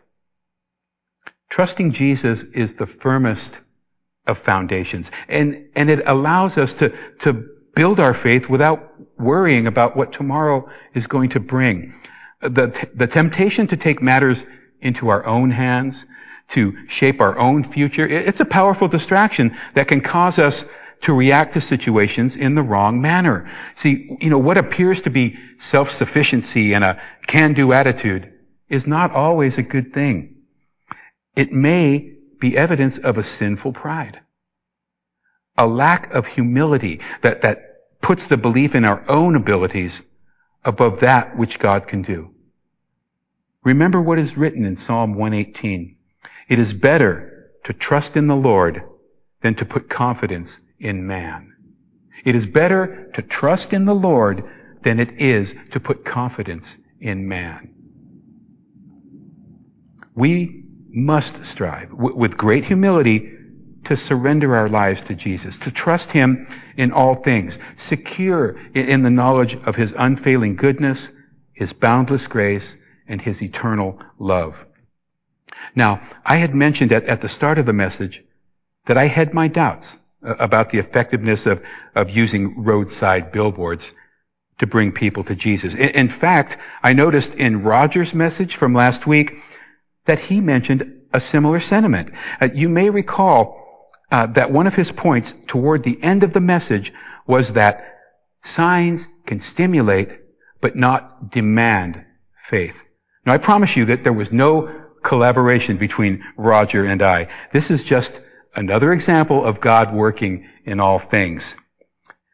Trusting 1.49 1.91
Jesus 1.91 2.43
is 2.43 2.75
the 2.75 2.85
firmest 2.85 3.59
of 4.27 4.37
foundations. 4.37 5.11
And, 5.27 5.69
and 5.75 5.89
it 5.89 6.03
allows 6.05 6.57
us 6.57 6.75
to, 6.75 6.93
to 7.19 7.33
build 7.75 7.99
our 7.99 8.13
faith 8.13 8.49
without 8.49 8.93
worrying 9.19 9.67
about 9.67 9.97
what 9.97 10.13
tomorrow 10.13 10.69
is 10.93 11.07
going 11.07 11.29
to 11.29 11.39
bring. 11.39 11.93
The, 12.41 12.87
the 12.93 13.07
temptation 13.07 13.67
to 13.67 13.77
take 13.77 14.01
matters 14.01 14.43
into 14.81 15.09
our 15.09 15.25
own 15.25 15.51
hands, 15.51 16.05
to 16.49 16.87
shape 16.87 17.19
our 17.21 17.37
own 17.37 17.63
future, 17.63 18.07
it's 18.07 18.39
a 18.39 18.45
powerful 18.45 18.87
distraction 18.87 19.55
that 19.75 19.87
can 19.87 20.01
cause 20.01 20.39
us 20.39 20.63
to 21.01 21.13
react 21.13 21.53
to 21.53 21.61
situations 21.61 22.35
in 22.35 22.55
the 22.55 22.61
wrong 22.61 23.01
manner. 23.01 23.49
See, 23.75 24.17
you 24.19 24.29
know, 24.29 24.37
what 24.37 24.57
appears 24.57 25.01
to 25.01 25.09
be 25.09 25.37
self-sufficiency 25.59 26.73
and 26.73 26.83
a 26.83 27.01
can-do 27.27 27.71
attitude 27.71 28.33
is 28.69 28.87
not 28.87 29.11
always 29.11 29.57
a 29.57 29.63
good 29.63 29.93
thing. 29.93 30.35
It 31.35 31.51
may 31.51 32.13
be 32.39 32.57
evidence 32.57 32.97
of 32.97 33.17
a 33.17 33.23
sinful 33.23 33.73
pride. 33.73 34.19
A 35.57 35.67
lack 35.67 36.13
of 36.13 36.25
humility 36.25 37.01
that, 37.21 37.41
that 37.41 38.01
puts 38.01 38.27
the 38.27 38.37
belief 38.37 38.75
in 38.75 38.85
our 38.85 39.03
own 39.09 39.35
abilities 39.35 40.01
above 40.63 41.01
that 41.01 41.37
which 41.37 41.59
God 41.59 41.87
can 41.87 42.01
do. 42.01 42.33
Remember 43.63 44.01
what 44.01 44.19
is 44.19 44.37
written 44.37 44.63
in 44.65 44.75
Psalm 44.75 45.15
118. 45.15 45.95
It 46.47 46.59
is 46.59 46.73
better 46.73 47.51
to 47.65 47.73
trust 47.73 48.15
in 48.15 48.27
the 48.27 48.35
Lord 48.35 48.83
than 49.41 49.55
to 49.55 49.65
put 49.65 49.89
confidence 49.89 50.59
in 50.79 51.05
man. 51.05 51.53
It 52.23 52.35
is 52.35 52.45
better 52.45 53.09
to 53.13 53.21
trust 53.21 53.73
in 53.73 53.85
the 53.85 53.95
Lord 53.95 54.43
than 54.81 54.99
it 54.99 55.21
is 55.21 55.55
to 55.71 55.79
put 55.79 56.05
confidence 56.05 56.77
in 56.99 57.27
man. 57.27 57.73
We 60.19 60.65
must 60.89 61.45
strive 61.45 61.93
with 61.93 62.35
great 62.35 62.65
humility 62.65 63.31
to 63.85 63.95
surrender 63.95 64.53
our 64.53 64.67
lives 64.67 65.01
to 65.05 65.15
Jesus, 65.15 65.57
to 65.59 65.71
trust 65.71 66.11
Him 66.11 66.45
in 66.75 66.91
all 66.91 67.15
things, 67.15 67.57
secure 67.77 68.57
in 68.73 69.03
the 69.03 69.09
knowledge 69.09 69.55
of 69.63 69.77
His 69.77 69.95
unfailing 69.97 70.57
goodness, 70.57 71.07
His 71.53 71.71
boundless 71.71 72.27
grace, 72.27 72.75
and 73.07 73.21
His 73.21 73.41
eternal 73.41 73.97
love. 74.17 74.57
Now, 75.73 76.01
I 76.25 76.35
had 76.35 76.53
mentioned 76.53 76.91
at, 76.91 77.05
at 77.05 77.21
the 77.21 77.29
start 77.29 77.57
of 77.57 77.65
the 77.65 77.71
message 77.71 78.21
that 78.87 78.97
I 78.97 79.07
had 79.07 79.33
my 79.33 79.47
doubts 79.47 79.97
uh, 80.21 80.35
about 80.35 80.67
the 80.67 80.79
effectiveness 80.79 81.45
of, 81.45 81.63
of 81.95 82.09
using 82.09 82.61
roadside 82.61 83.31
billboards 83.31 83.89
to 84.57 84.67
bring 84.67 84.91
people 84.91 85.23
to 85.23 85.35
Jesus. 85.35 85.75
In, 85.75 85.89
in 85.91 86.09
fact, 86.09 86.57
I 86.83 86.91
noticed 86.91 87.35
in 87.35 87.63
Roger's 87.63 88.13
message 88.13 88.57
from 88.57 88.73
last 88.73 89.07
week 89.07 89.37
that 90.09 90.17
he 90.17 90.41
mentioned 90.41 90.91
a 91.13 91.19
similar 91.19 91.59
sentiment. 91.59 92.09
Uh, 92.41 92.49
you 92.51 92.67
may 92.67 92.89
recall 92.89 93.91
uh, 94.11 94.25
that 94.25 94.51
one 94.51 94.65
of 94.65 94.73
his 94.73 94.91
points 94.91 95.35
toward 95.45 95.83
the 95.83 96.01
end 96.01 96.23
of 96.23 96.33
the 96.33 96.39
message 96.39 96.91
was 97.27 97.53
that 97.53 97.99
signs 98.43 99.07
can 99.27 99.39
stimulate 99.39 100.09
but 100.61 100.75
not 100.75 101.29
demand 101.29 102.03
faith. 102.43 102.75
Now 103.23 103.33
I 103.33 103.37
promise 103.37 103.75
you 103.75 103.85
that 103.85 104.03
there 104.03 104.11
was 104.11 104.31
no 104.31 104.87
collaboration 105.03 105.77
between 105.77 106.23
Roger 106.35 106.85
and 106.85 107.03
I. 107.03 107.27
This 107.53 107.69
is 107.69 107.83
just 107.83 108.19
another 108.55 108.91
example 108.91 109.45
of 109.45 109.61
God 109.61 109.93
working 109.93 110.47
in 110.65 110.79
all 110.79 110.97
things. 110.97 111.53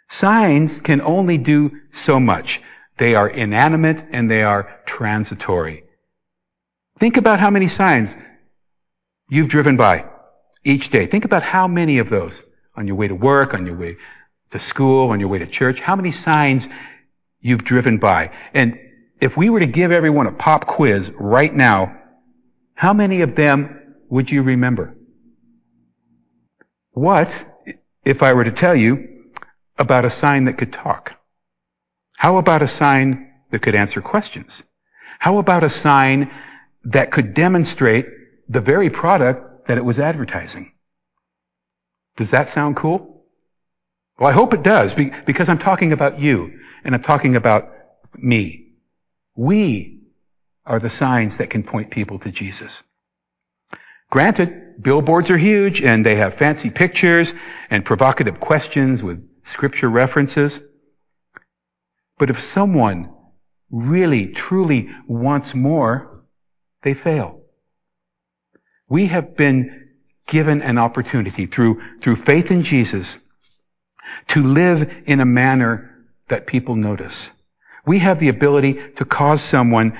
Signs 0.09 0.79
can 0.79 1.01
only 1.01 1.37
do 1.37 1.71
so 1.91 2.21
much. 2.21 2.61
They 2.95 3.15
are 3.15 3.27
inanimate 3.27 4.05
and 4.13 4.31
they 4.31 4.43
are 4.43 4.79
transitory. 4.85 5.84
Think 6.99 7.17
about 7.17 7.39
how 7.39 7.49
many 7.49 7.67
signs 7.67 8.15
you've 9.29 9.49
driven 9.49 9.75
by 9.75 10.05
each 10.63 10.89
day. 10.89 11.05
Think 11.07 11.25
about 11.25 11.43
how 11.43 11.67
many 11.67 11.99
of 11.99 12.09
those 12.09 12.41
on 12.75 12.87
your 12.87 12.95
way 12.95 13.07
to 13.07 13.15
work, 13.15 13.53
on 13.53 13.65
your 13.65 13.75
way 13.75 13.97
to 14.51 14.59
school, 14.59 15.09
on 15.09 15.19
your 15.19 15.29
way 15.29 15.39
to 15.39 15.47
church, 15.47 15.79
how 15.79 15.95
many 15.95 16.11
signs 16.11 16.67
you've 17.41 17.63
driven 17.63 17.97
by. 17.97 18.31
And 18.53 18.79
if 19.21 19.37
we 19.37 19.49
were 19.49 19.59
to 19.59 19.67
give 19.67 19.91
everyone 19.91 20.27
a 20.27 20.31
pop 20.31 20.67
quiz 20.67 21.11
right 21.19 21.53
now, 21.53 21.97
how 22.73 22.93
many 22.93 23.21
of 23.21 23.35
them 23.35 23.95
would 24.09 24.29
you 24.29 24.41
remember? 24.43 24.95
What 26.91 27.45
if 28.03 28.23
I 28.23 28.33
were 28.33 28.43
to 28.43 28.51
tell 28.51 28.75
you 28.75 29.25
about 29.77 30.05
a 30.05 30.09
sign 30.09 30.45
that 30.45 30.57
could 30.57 30.71
talk? 30.71 31.19
How 32.15 32.37
about 32.37 32.61
a 32.61 32.67
sign 32.67 33.31
that 33.51 33.61
could 33.61 33.75
answer 33.75 34.01
questions? 34.01 34.63
How 35.19 35.37
about 35.37 35.63
a 35.63 35.69
sign 35.69 36.31
that 36.85 37.11
could 37.11 37.33
demonstrate 37.33 38.07
the 38.47 38.61
very 38.61 38.89
product 38.89 39.67
that 39.67 39.77
it 39.77 39.85
was 39.85 39.99
advertising? 39.99 40.71
Does 42.17 42.31
that 42.31 42.49
sound 42.49 42.75
cool? 42.75 43.25
Well, 44.17 44.29
I 44.29 44.33
hope 44.33 44.53
it 44.53 44.63
does 44.63 44.93
because 44.93 45.49
I'm 45.49 45.57
talking 45.57 45.91
about 45.91 46.19
you 46.19 46.59
and 46.83 46.95
I'm 46.95 47.01
talking 47.01 47.35
about 47.35 47.69
me. 48.15 48.73
We 49.35 50.03
are 50.65 50.79
the 50.79 50.89
signs 50.89 51.37
that 51.37 51.49
can 51.49 51.63
point 51.63 51.91
people 51.91 52.19
to 52.19 52.31
Jesus. 52.31 52.81
Granted, 54.09 54.81
billboards 54.81 55.29
are 55.29 55.37
huge 55.37 55.81
and 55.81 56.05
they 56.05 56.15
have 56.15 56.35
fancy 56.35 56.69
pictures 56.69 57.33
and 57.69 57.83
provocative 57.83 58.39
questions 58.39 59.03
with 59.03 59.27
scripture 59.43 59.89
references. 59.89 60.59
But 62.17 62.29
if 62.29 62.41
someone 62.41 63.13
really, 63.69 64.27
truly 64.27 64.89
wants 65.07 65.53
more, 65.53 66.14
they 66.85 66.93
fail. 66.93 67.41
We 68.87 69.07
have 69.07 69.35
been 69.35 69.89
given 70.27 70.61
an 70.61 70.77
opportunity 70.77 71.47
through, 71.47 71.81
through 71.99 72.15
faith 72.15 72.51
in 72.51 72.63
Jesus 72.63 73.17
to 74.27 74.43
live 74.43 74.89
in 75.07 75.19
a 75.19 75.25
manner 75.25 76.05
that 76.29 76.45
people 76.45 76.75
notice. 76.75 77.31
We 77.87 77.99
have 77.99 78.19
the 78.19 78.29
ability 78.29 78.73
to 78.97 79.05
cause 79.05 79.41
someone 79.41 79.97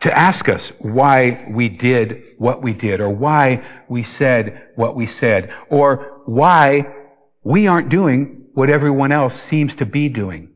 to 0.00 0.16
ask 0.16 0.48
us 0.50 0.68
why 0.80 1.46
we 1.50 1.70
did 1.70 2.24
what 2.36 2.62
we 2.62 2.74
did, 2.74 3.00
or 3.00 3.08
why 3.08 3.64
we 3.88 4.02
said 4.02 4.68
what 4.74 4.94
we 4.94 5.06
said, 5.06 5.50
or 5.70 6.20
why 6.26 6.92
we 7.42 7.68
aren't 7.68 7.88
doing 7.88 8.48
what 8.52 8.68
everyone 8.68 9.12
else 9.12 9.34
seems 9.34 9.76
to 9.76 9.86
be 9.86 10.10
doing. 10.10 10.50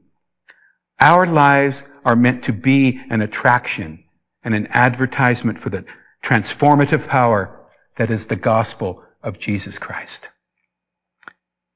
Our 1.01 1.27
lives 1.27 1.83
are 2.05 2.17
meant 2.17 2.45
to 2.45 2.53
be 2.53 3.01
an 3.09 3.23
attraction 3.23 4.06
and 4.47 4.55
an 4.55 4.69
advertisement 4.71 5.59
for 5.59 5.71
the 5.71 5.85
transformative 6.23 7.09
power 7.09 7.67
that 7.97 8.13
is 8.13 8.29
the 8.29 8.37
gospel 8.37 9.03
of 9.21 9.41
Jesus 9.41 9.77
Christ. 9.77 10.29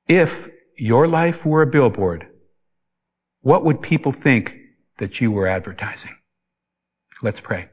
If 0.06 0.48
your 0.76 1.08
life 1.08 1.44
were 1.44 1.62
a 1.62 1.66
billboard, 1.66 2.28
what 3.42 3.64
would 3.64 3.82
people 3.82 4.12
think 4.12 4.56
that 4.98 5.20
you 5.20 5.32
were 5.32 5.48
advertising? 5.48 6.16
Let's 7.22 7.40
pray. 7.40 7.68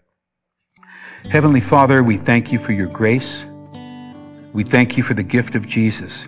Heavenly 1.29 1.61
Father, 1.61 2.01
we 2.01 2.17
thank 2.17 2.51
you 2.51 2.57
for 2.57 2.71
your 2.71 2.87
grace. 2.87 3.45
We 4.51 4.63
thank 4.63 4.97
you 4.97 5.03
for 5.03 5.13
the 5.13 5.23
gift 5.23 5.53
of 5.53 5.67
Jesus, 5.67 6.27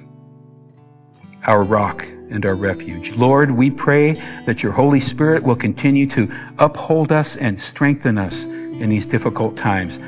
our 1.48 1.64
rock 1.64 2.06
and 2.30 2.46
our 2.46 2.56
refuge. 2.56 3.10
Lord, 3.14 3.50
we 3.50 3.72
pray 3.72 4.14
that 4.46 4.62
your 4.62 4.74
Holy 4.74 5.00
Spirit 5.00 5.42
will 5.42 5.56
continue 5.56 6.06
to 6.12 6.32
uphold 6.60 7.12
us 7.12 7.36
and 7.36 7.60
strengthen 7.60 8.20
us 8.20 8.46
in 8.80 8.90
these 8.90 9.06
difficult 9.06 9.58
times. 9.58 10.00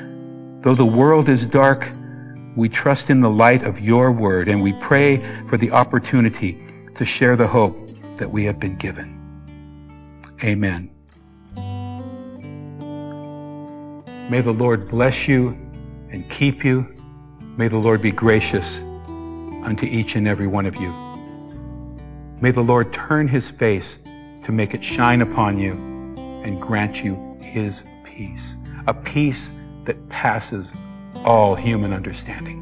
Though 0.64 0.76
the 0.76 0.86
world 0.86 1.30
is 1.30 1.48
dark, 1.48 1.88
we 2.56 2.70
trust 2.70 3.10
in 3.10 3.22
the 3.22 3.30
light 3.30 3.64
of 3.64 3.80
your 3.80 4.12
word 4.12 4.48
and 4.48 4.62
we 4.62 4.74
pray 4.74 5.18
for 5.50 5.58
the 5.58 5.72
opportunity 5.72 6.64
to 6.96 7.06
share 7.06 7.36
the 7.36 7.48
hope 7.48 7.90
that 8.18 8.32
we 8.32 8.44
have 8.46 8.60
been 8.60 8.78
given. 8.78 9.18
Amen. 10.44 10.90
May 14.30 14.42
the 14.42 14.54
Lord 14.54 14.88
bless 14.88 15.28
you 15.28 15.50
and 16.10 16.30
keep 16.30 16.64
you. 16.64 16.88
May 17.58 17.68
the 17.68 17.78
Lord 17.78 18.02
be 18.02 18.12
gracious 18.12 18.80
unto 19.64 19.86
each 19.86 20.16
and 20.16 20.28
every 20.28 20.48
one 20.48 20.66
of 20.66 20.76
you. 20.76 20.90
May 22.42 22.52
the 22.52 22.62
Lord 22.62 22.92
turn 22.94 23.28
his 23.28 23.50
face 23.50 24.00
to 24.44 24.52
make 24.52 24.74
it 24.74 24.84
shine 24.84 25.22
upon 25.22 25.60
you 25.60 25.74
and 26.44 26.62
grant 26.62 27.04
you 27.04 27.38
his 27.42 27.84
peace, 28.04 28.56
a 28.88 28.94
peace 28.94 29.52
that 29.86 30.10
passes 30.10 30.72
all 31.26 31.56
human 31.56 31.94
understanding. 31.94 32.60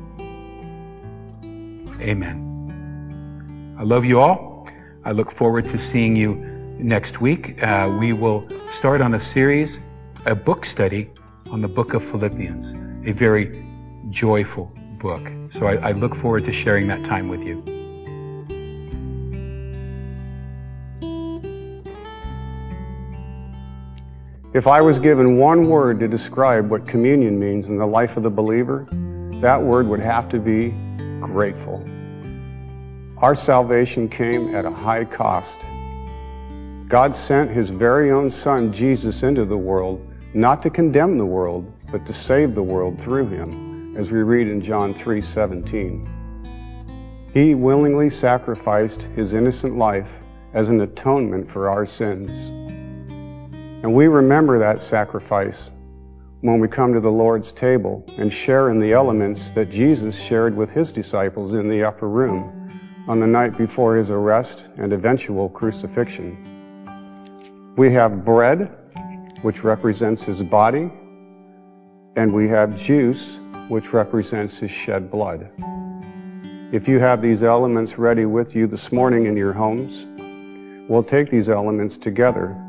Amen. 2.01 3.75
I 3.77 3.83
love 3.83 4.05
you 4.05 4.19
all. 4.19 4.67
I 5.05 5.11
look 5.11 5.31
forward 5.31 5.65
to 5.65 5.77
seeing 5.79 6.15
you 6.15 6.35
next 6.77 7.21
week. 7.21 7.61
Uh, 7.63 7.95
we 7.99 8.13
will 8.13 8.47
start 8.73 9.01
on 9.01 9.13
a 9.13 9.19
series, 9.19 9.79
a 10.25 10.35
book 10.35 10.65
study 10.65 11.09
on 11.51 11.61
the 11.61 11.67
book 11.67 11.93
of 11.93 12.03
Philippians, 12.03 12.73
a 13.07 13.13
very 13.13 13.65
joyful 14.09 14.71
book. 14.99 15.31
So 15.51 15.67
I, 15.67 15.75
I 15.75 15.91
look 15.91 16.15
forward 16.15 16.45
to 16.45 16.53
sharing 16.53 16.87
that 16.87 17.03
time 17.05 17.27
with 17.27 17.41
you. 17.41 17.78
If 24.51 24.65
I 24.65 24.81
was 24.81 24.97
given 24.97 25.37
one 25.37 25.69
word 25.69 25.99
to 25.99 26.07
describe 26.07 26.71
what 26.71 26.87
communion 26.87 27.37
means 27.37 27.69
in 27.69 27.77
the 27.77 27.85
life 27.85 28.17
of 28.17 28.23
the 28.23 28.31
believer, 28.31 28.87
that 29.41 29.61
word 29.61 29.87
would 29.87 29.99
have 29.99 30.27
to 30.29 30.39
be 30.39 30.73
grateful. 31.21 31.87
Our 33.19 33.35
salvation 33.35 34.09
came 34.09 34.55
at 34.55 34.65
a 34.65 34.71
high 34.71 35.05
cost. 35.05 35.59
God 36.87 37.15
sent 37.15 37.51
his 37.51 37.69
very 37.69 38.09
own 38.09 38.31
son, 38.31 38.73
Jesus, 38.73 39.21
into 39.21 39.45
the 39.45 39.55
world, 39.55 40.01
not 40.33 40.63
to 40.63 40.71
condemn 40.71 41.19
the 41.19 41.25
world, 41.25 41.71
but 41.91 42.07
to 42.07 42.13
save 42.13 42.55
the 42.55 42.63
world 42.63 42.99
through 42.99 43.27
him, 43.27 43.95
as 43.95 44.09
we 44.09 44.23
read 44.23 44.47
in 44.47 44.61
John 44.61 44.95
3:17. 44.95 46.09
He 47.35 47.53
willingly 47.53 48.09
sacrificed 48.09 49.03
his 49.15 49.35
innocent 49.35 49.77
life 49.77 50.21
as 50.55 50.69
an 50.69 50.81
atonement 50.81 51.51
for 51.51 51.69
our 51.69 51.85
sins. 51.85 52.51
And 53.81 53.93
we 53.93 54.07
remember 54.07 54.59
that 54.59 54.81
sacrifice 54.81 55.71
when 56.41 56.59
we 56.59 56.67
come 56.67 56.93
to 56.93 56.99
the 56.99 57.11
Lord's 57.11 57.53
table 57.53 58.03
and 58.17 58.31
share 58.31 58.71
in 58.71 58.79
the 58.79 58.91
elements 58.91 59.51
that 59.51 59.69
Jesus 59.69 60.19
shared 60.19 60.55
with 60.55 60.69
his 60.69 60.91
disciples 60.91 61.53
in 61.53 61.69
the 61.69 61.85
upper 61.85 62.09
room 62.09 62.73
on 63.07 63.21
the 63.21 63.27
night 63.27 63.57
before 63.57 63.95
his 63.95 64.11
arrest 64.11 64.65
and 64.77 64.91
eventual 64.91 65.47
crucifixion. 65.47 67.73
We 67.77 67.89
have 67.93 68.25
bread, 68.25 68.69
which 69.43 69.63
represents 69.63 70.23
his 70.23 70.43
body, 70.43 70.91
and 72.17 72.33
we 72.33 72.49
have 72.49 72.75
juice, 72.75 73.39
which 73.69 73.93
represents 73.93 74.57
his 74.57 74.71
shed 74.71 75.09
blood. 75.09 75.49
If 76.73 76.89
you 76.89 76.99
have 76.99 77.21
these 77.21 77.43
elements 77.43 77.97
ready 77.97 78.25
with 78.25 78.57
you 78.57 78.67
this 78.67 78.91
morning 78.91 79.25
in 79.25 79.37
your 79.37 79.53
homes, 79.53 80.05
we'll 80.89 81.01
take 81.01 81.29
these 81.29 81.47
elements 81.47 81.95
together 81.95 82.61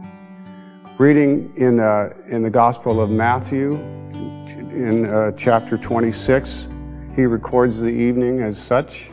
reading 1.01 1.51
in, 1.57 1.80
uh, 1.80 2.11
in 2.28 2.42
the 2.42 2.51
Gospel 2.51 3.01
of 3.01 3.09
Matthew, 3.09 3.72
in 3.72 5.07
uh, 5.07 5.32
chapter 5.32 5.78
26, 5.78 6.68
he 7.16 7.24
records 7.24 7.80
the 7.80 7.88
evening 7.88 8.42
as 8.42 8.59
such. 8.59 9.11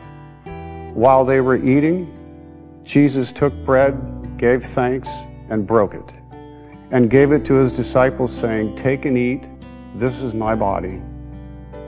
While 0.92 1.24
they 1.24 1.40
were 1.40 1.56
eating, 1.56 2.12
Jesus 2.84 3.32
took 3.32 3.54
bread, 3.64 4.36
gave 4.36 4.62
thanks, 4.64 5.08
and 5.48 5.66
broke 5.66 5.94
it, 5.94 6.12
and 6.90 7.08
gave 7.08 7.32
it 7.32 7.46
to 7.46 7.54
his 7.54 7.74
disciples, 7.74 8.36
saying, 8.36 8.76
Take 8.76 9.06
and 9.06 9.16
eat, 9.16 9.48
this 9.94 10.20
is 10.20 10.34
my 10.34 10.54
body. 10.54 11.00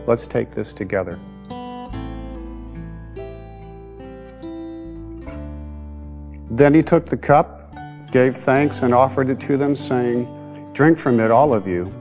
Let's 0.06 0.26
take 0.26 0.52
this 0.52 0.72
together. 0.72 1.18
Then 6.50 6.72
he 6.72 6.82
took 6.82 7.04
the 7.04 7.18
cup, 7.18 7.59
gave 8.10 8.36
thanks, 8.36 8.82
and 8.82 8.92
offered 8.92 9.30
it 9.30 9.40
to 9.40 9.56
them, 9.56 9.76
saying, 9.76 10.26
Drink 10.72 10.98
from 10.98 11.20
it, 11.20 11.30
all 11.30 11.54
of 11.54 11.66
you. 11.66 11.92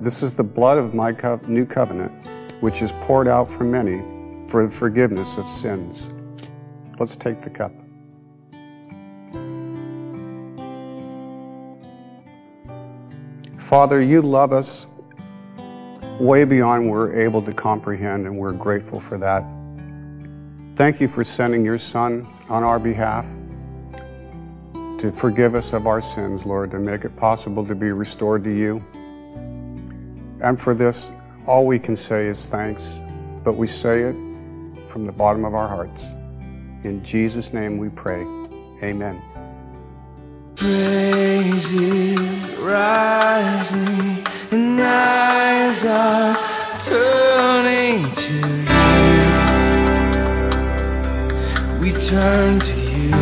This 0.00 0.22
is 0.22 0.32
the 0.32 0.42
blood 0.42 0.78
of 0.78 0.94
my 0.94 1.12
co- 1.12 1.40
new 1.46 1.66
covenant, 1.66 2.12
which 2.60 2.82
is 2.82 2.92
poured 3.02 3.28
out 3.28 3.50
for 3.50 3.64
many 3.64 4.02
for 4.48 4.64
the 4.64 4.70
forgiveness 4.70 5.36
of 5.36 5.46
sins. 5.46 6.10
Let's 6.98 7.16
take 7.16 7.40
the 7.42 7.50
cup. 7.50 7.72
Father, 13.58 14.02
you 14.02 14.20
love 14.20 14.52
us 14.52 14.86
way 16.20 16.44
beyond 16.44 16.90
we're 16.90 17.12
able 17.14 17.42
to 17.42 17.52
comprehend, 17.52 18.26
and 18.26 18.36
we're 18.36 18.52
grateful 18.52 19.00
for 19.00 19.16
that. 19.18 19.44
Thank 20.74 21.00
you 21.00 21.08
for 21.08 21.24
sending 21.24 21.64
your 21.64 21.78
Son 21.78 22.26
on 22.48 22.62
our 22.62 22.78
behalf 22.78 23.26
to 25.02 25.10
forgive 25.10 25.56
us 25.56 25.72
of 25.72 25.88
our 25.88 26.00
sins, 26.00 26.46
Lord, 26.46 26.70
to 26.70 26.78
make 26.78 27.04
it 27.04 27.16
possible 27.16 27.66
to 27.66 27.74
be 27.74 27.90
restored 27.90 28.44
to 28.44 28.56
you. 28.56 28.76
And 30.40 30.60
for 30.60 30.74
this, 30.74 31.10
all 31.44 31.66
we 31.66 31.80
can 31.80 31.96
say 31.96 32.28
is 32.28 32.46
thanks, 32.46 33.00
but 33.42 33.56
we 33.56 33.66
say 33.66 34.02
it 34.02 34.14
from 34.86 35.06
the 35.06 35.12
bottom 35.12 35.44
of 35.44 35.56
our 35.56 35.66
hearts. 35.66 36.04
In 36.84 37.02
Jesus' 37.02 37.52
name 37.52 37.78
we 37.78 37.88
pray. 37.88 38.20
Amen. 38.80 39.20
Praises 40.54 42.52
rising 42.60 44.24
and 44.52 44.80
eyes 44.80 45.84
are 45.84 46.36
turning 46.78 48.08
to 48.08 48.34
you. 51.74 51.80
We 51.80 51.90
turn 51.90 52.60
to 52.60 52.80
you. 52.80 53.21